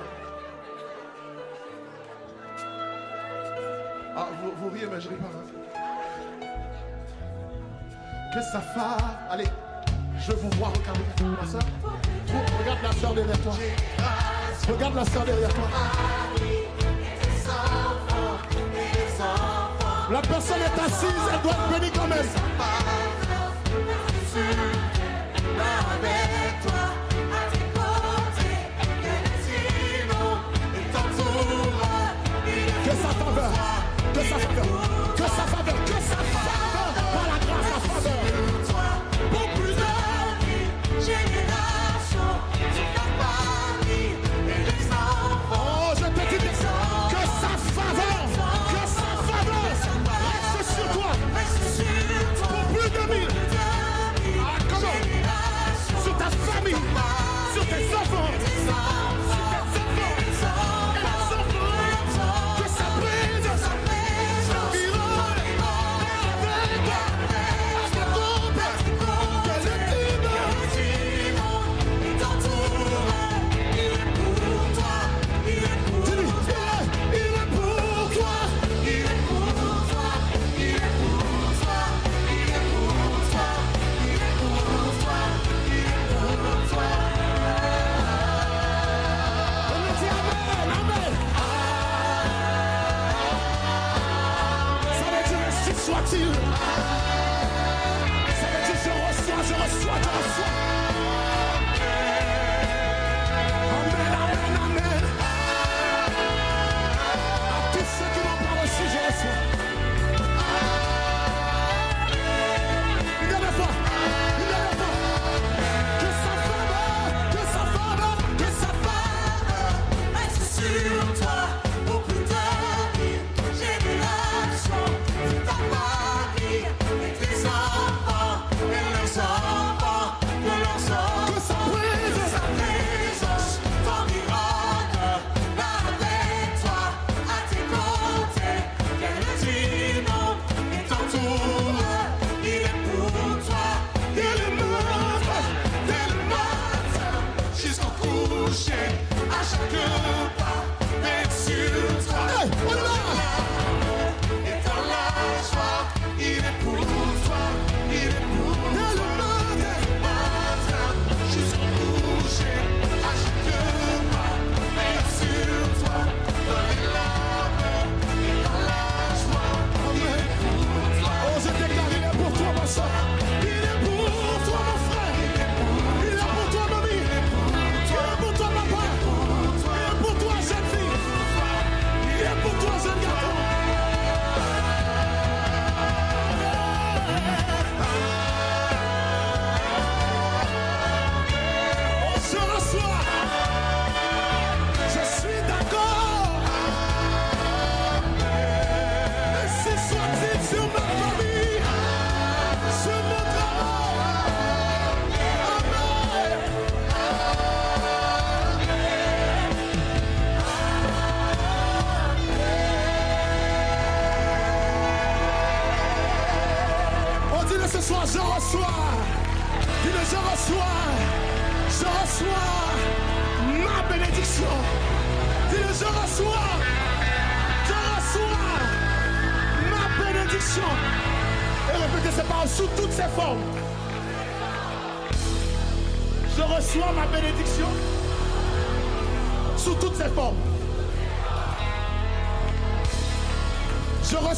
[4.16, 5.26] Ah, vous, vous riez, mais je ris pas.
[5.26, 5.44] hein.
[8.34, 9.16] Que sa femme.
[9.30, 9.46] Allez,
[10.18, 11.00] je vous vois, regardez.
[11.40, 11.62] Ma soeur.
[12.60, 13.52] Regarde la soeur derrière toi.
[14.68, 15.64] Regarde la soeur derrière toi.
[20.10, 22.26] La personne est assise, elle doit être bénie quand même.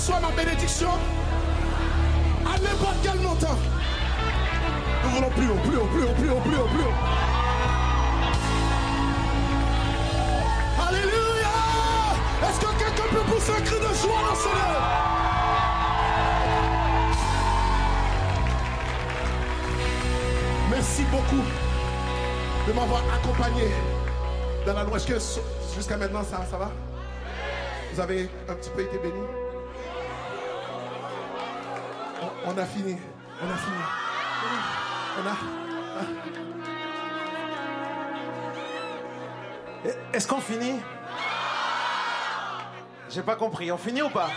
[0.06, 0.90] Reçois ma bénédiction
[2.44, 3.56] à n'importe quel montant.
[5.02, 6.94] Nous voulons plus haut, plus haut, plus haut, plus haut, plus haut, plus haut.
[10.88, 11.56] Alléluia!
[12.48, 14.76] Est-ce que quelqu'un peut pousser un cri de joie dans ce lieu?
[20.70, 21.44] Merci beaucoup
[22.68, 23.72] de m'avoir accompagné
[24.66, 24.98] dans la loi.
[24.98, 25.40] Est-ce que
[25.74, 26.70] jusqu'à maintenant ça, ça va?
[27.92, 29.45] Vous avez un petit peu été béni?
[32.48, 32.96] On, a fini.
[33.42, 33.76] On a fini.
[35.18, 35.36] On a.
[40.12, 40.80] Est-ce qu'on finit?
[43.10, 43.72] J'ai pas compris.
[43.72, 44.30] On finit ou pas?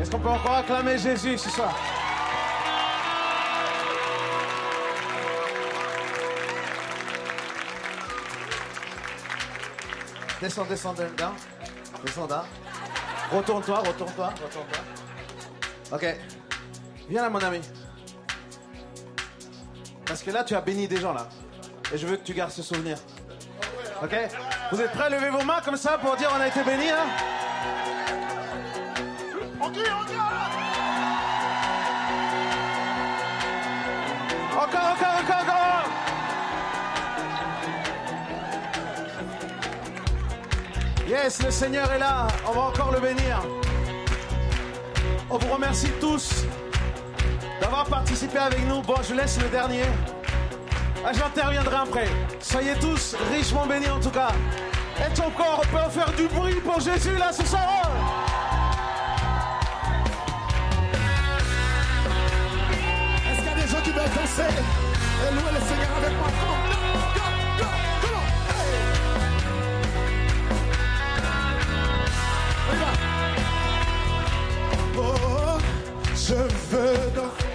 [0.00, 1.72] Est-ce qu'on peut encore acclamer Jésus ce soir?
[10.40, 11.32] Descends, descends, down.
[12.04, 12.28] Descends.
[13.32, 14.95] Retourne-toi, retourne-toi, retourne-toi.
[15.92, 16.04] Ok.
[17.08, 17.60] Viens là, mon ami.
[20.04, 21.28] Parce que là, tu as béni des gens, là.
[21.92, 22.98] Et je veux que tu gardes ce souvenir.
[24.02, 24.14] Ok
[24.72, 26.90] Vous êtes prêts à lever vos mains comme ça pour dire on a été bénis,
[26.90, 27.06] hein?
[29.60, 29.82] On crie!
[34.52, 35.90] Encore, encore, encore, encore
[41.08, 42.26] Yes, le Seigneur est là.
[42.46, 43.40] On va encore le bénir.
[45.36, 46.46] On vous remercie tous
[47.60, 48.80] d'avoir participé avec nous.
[48.80, 49.82] Bon, je laisse le dernier.
[51.04, 52.08] Ah, J'interviendrai après.
[52.40, 54.28] Soyez tous richement bénis en tout cas.
[54.98, 57.82] Et ton corps peut faire du bruit pour Jésus là ce soir.
[63.30, 64.54] Est-ce qu'il y a des gens qui veulent danser?
[65.28, 66.75] Et louer le Seigneur avec moi?
[76.28, 77.46] Je veux danser.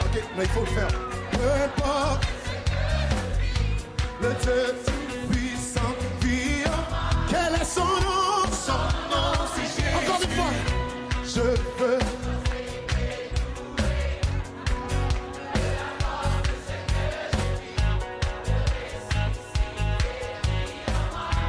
[0.00, 0.88] Ok, mais il faut le faire.
[1.32, 2.26] Peu importe.
[4.20, 4.74] Le Dieu
[5.30, 6.82] puissant vient.
[7.30, 8.44] Quel est son nom?
[8.66, 9.96] Son nom, c'est Jésus.
[9.96, 10.52] Encore une fois.
[11.24, 11.46] Je
[11.78, 11.98] veux.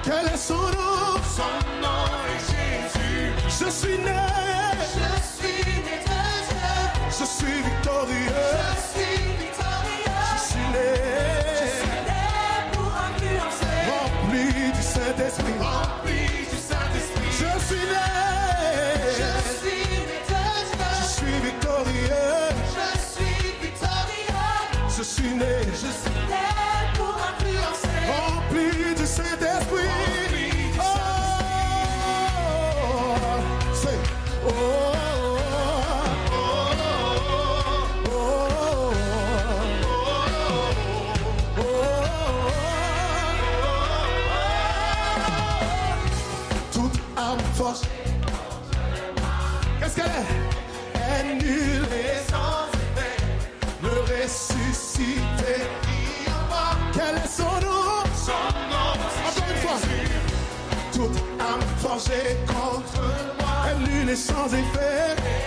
[0.03, 1.21] Quel est son nom?
[1.35, 1.68] Son nom
[62.47, 63.01] contre
[63.39, 63.49] moi.
[63.69, 65.38] Elle, une est sans effet.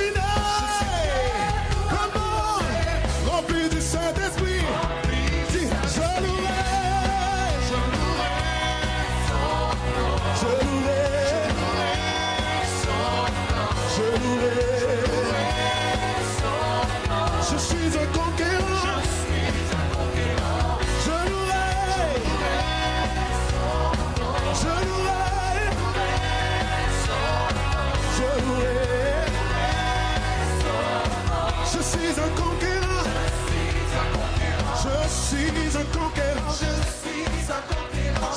[0.00, 0.43] enough.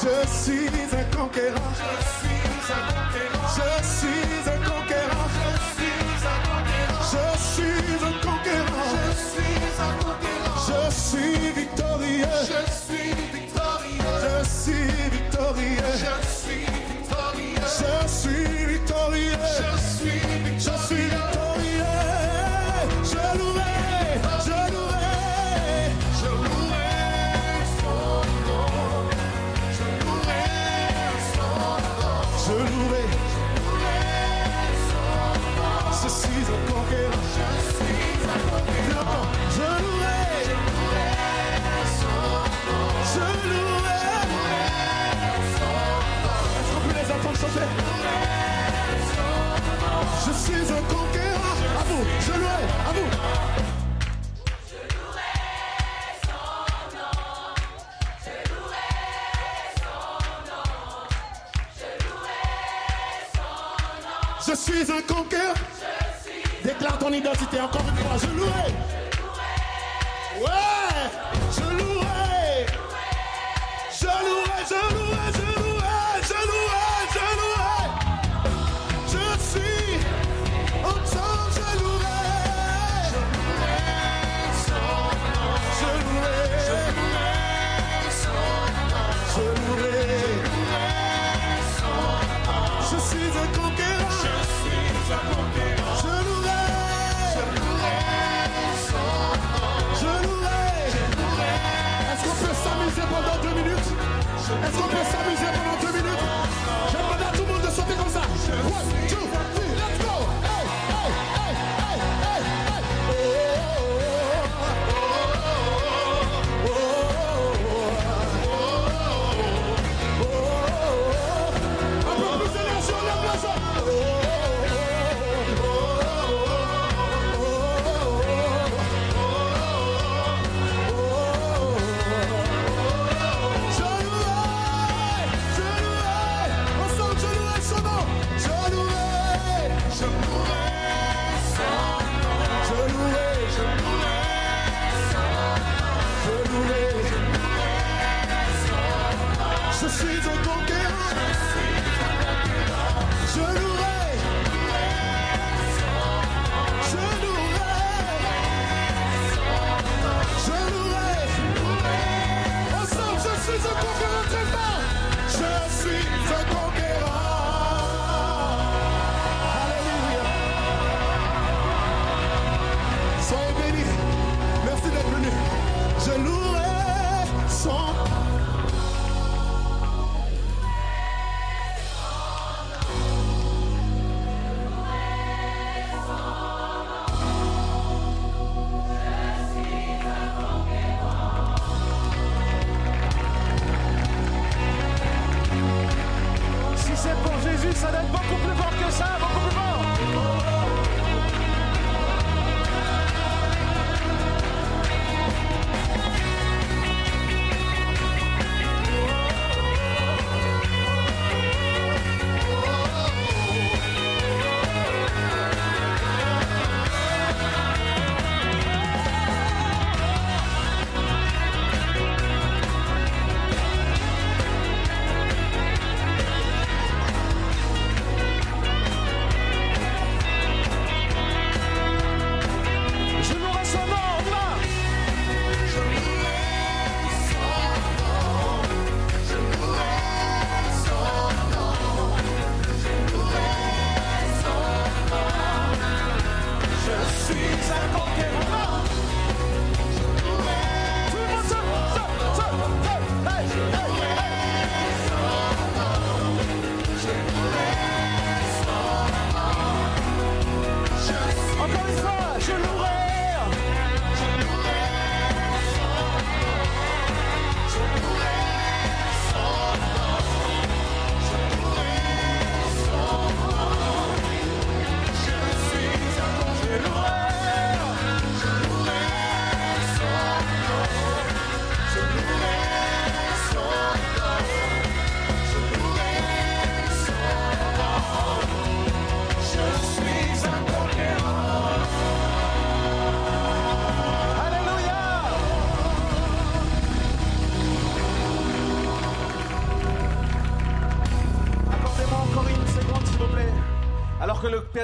[0.07, 1.71] Je suis un conquérant.
[1.75, 3.26] Je suis un conquérant.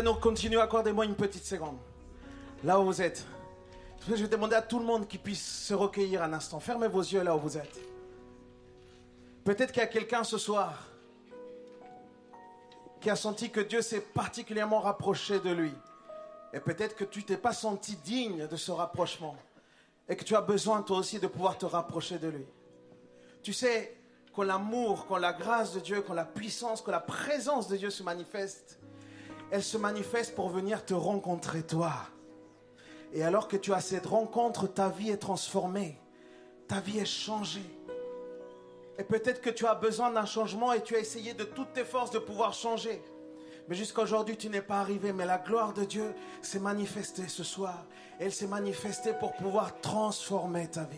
[0.04, 1.78] Que le piano continue, accordez-moi une petite seconde.
[2.64, 3.26] Là où vous êtes.
[4.08, 6.60] Je vais demander à tout le monde qui puisse se recueillir un instant.
[6.60, 7.80] Fermez vos yeux là où vous êtes.
[9.46, 10.88] Peut-être qu'il y a quelqu'un ce soir
[13.00, 15.74] qui a senti que Dieu s'est particulièrement rapproché de lui.
[16.54, 19.36] Et peut-être que tu t'es pas senti digne de ce rapprochement.
[20.08, 22.46] Et que tu as besoin toi aussi de pouvoir te rapprocher de lui.
[23.42, 23.98] Tu sais,
[24.34, 27.90] quand l'amour, quand la grâce de Dieu, quand la puissance, quand la présence de Dieu
[27.90, 28.80] se manifeste,
[29.54, 31.94] elle se manifeste pour venir te rencontrer toi.
[33.14, 36.00] Et alors que tu as cette rencontre, ta vie est transformée.
[36.68, 37.70] Ta vie est changée.
[38.98, 41.84] Et peut-être que tu as besoin d'un changement et tu as essayé de toutes tes
[41.84, 43.00] forces de pouvoir changer.
[43.68, 45.14] Mais jusqu'à aujourd'hui, tu n'es pas arrivé.
[45.14, 47.86] Mais la gloire de Dieu s'est manifestée ce soir.
[48.20, 50.98] Elle s'est manifestée pour pouvoir transformer ta vie.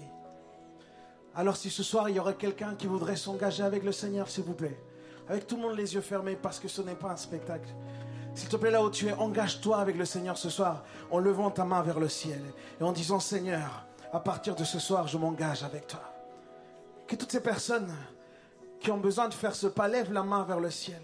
[1.35, 4.45] Alors si ce soir, il y aurait quelqu'un qui voudrait s'engager avec le Seigneur, s'il
[4.45, 4.79] vous plaît.
[5.27, 7.67] Avec tout le monde les yeux fermés parce que ce n'est pas un spectacle.
[8.35, 11.49] S'il te plaît, là où tu es, engage-toi avec le Seigneur ce soir en levant
[11.49, 12.41] ta main vers le ciel
[12.79, 16.01] et en disant Seigneur, à partir de ce soir, je m'engage avec toi.
[17.07, 17.93] Que toutes ces personnes
[18.81, 21.01] qui ont besoin de faire ce pas lèvent la main vers le ciel.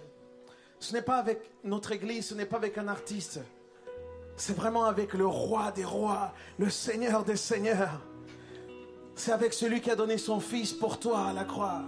[0.80, 3.40] Ce n'est pas avec notre église, ce n'est pas avec un artiste.
[4.36, 8.02] C'est vraiment avec le roi des rois, le Seigneur des seigneurs.
[9.16, 11.84] C'est avec celui qui a donné son fils pour toi à la croix.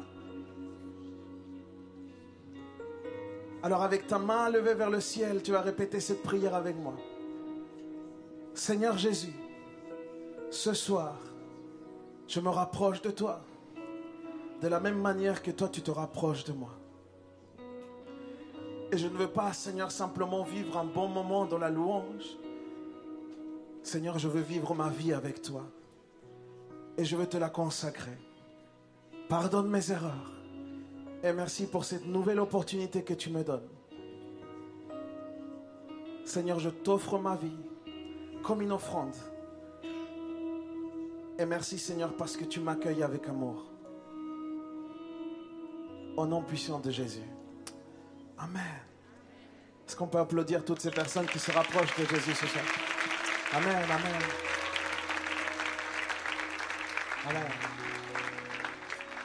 [3.64, 6.96] Alors avec ta main levée vers le ciel, tu vas répéter cette prière avec moi.
[8.54, 9.34] Seigneur Jésus,
[10.52, 11.16] ce soir,
[12.28, 13.40] je me rapproche de toi
[14.62, 16.72] de la même manière que toi tu te rapproches de moi.
[18.92, 22.38] Et je ne veux pas, Seigneur, simplement vivre un bon moment dans la louange.
[23.82, 25.64] Seigneur, je veux vivre ma vie avec toi.
[26.98, 28.18] Et je veux te la consacrer.
[29.30, 30.33] Pardonne mes erreurs.
[31.24, 33.70] Et merci pour cette nouvelle opportunité que tu me donnes.
[36.26, 37.58] Seigneur, je t'offre ma vie
[38.44, 39.16] comme une offrande.
[41.40, 43.66] Et merci Seigneur parce que tu m'accueilles avec amour.
[46.18, 47.24] Au nom puissant de Jésus.
[48.38, 48.62] Amen.
[49.88, 52.66] Est-ce qu'on peut applaudir toutes ces personnes qui se rapprochent de Jésus ce soir?
[53.54, 54.22] Amen, amen.
[57.30, 57.83] Amen.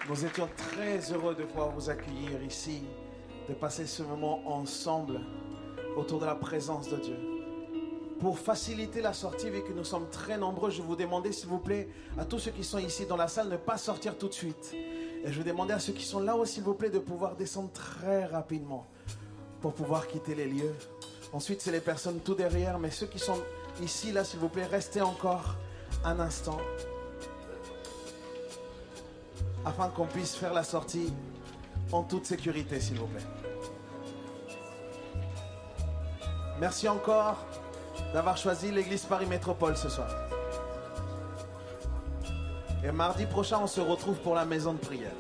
[0.09, 2.83] Nous étions très heureux de pouvoir vous accueillir ici,
[3.47, 5.21] de passer ce moment ensemble
[5.99, 7.17] autour de la présence de Dieu.
[8.19, 11.59] Pour faciliter la sortie, vu que nous sommes très nombreux, je vous demandais, s'il vous
[11.59, 14.29] plaît, à tous ceux qui sont ici dans la salle, de ne pas sortir tout
[14.29, 14.73] de suite.
[14.73, 17.71] Et je vais demander à ceux qui sont là-haut, s'il vous plaît, de pouvoir descendre
[17.73, 18.87] très rapidement
[19.61, 20.75] pour pouvoir quitter les lieux.
[21.35, 23.39] Ensuite, c'est les personnes tout derrière, mais ceux qui sont
[23.83, 25.57] ici, là, s'il vous plaît, restez encore
[26.03, 26.57] un instant
[29.69, 31.13] afin qu'on puisse faire la sortie
[31.93, 33.23] en toute sécurité, s'il vous plaît.
[36.59, 37.37] Merci encore
[38.13, 40.09] d'avoir choisi l'église Paris Métropole ce soir.
[42.83, 45.13] Et mardi prochain, on se retrouve pour la maison de prière.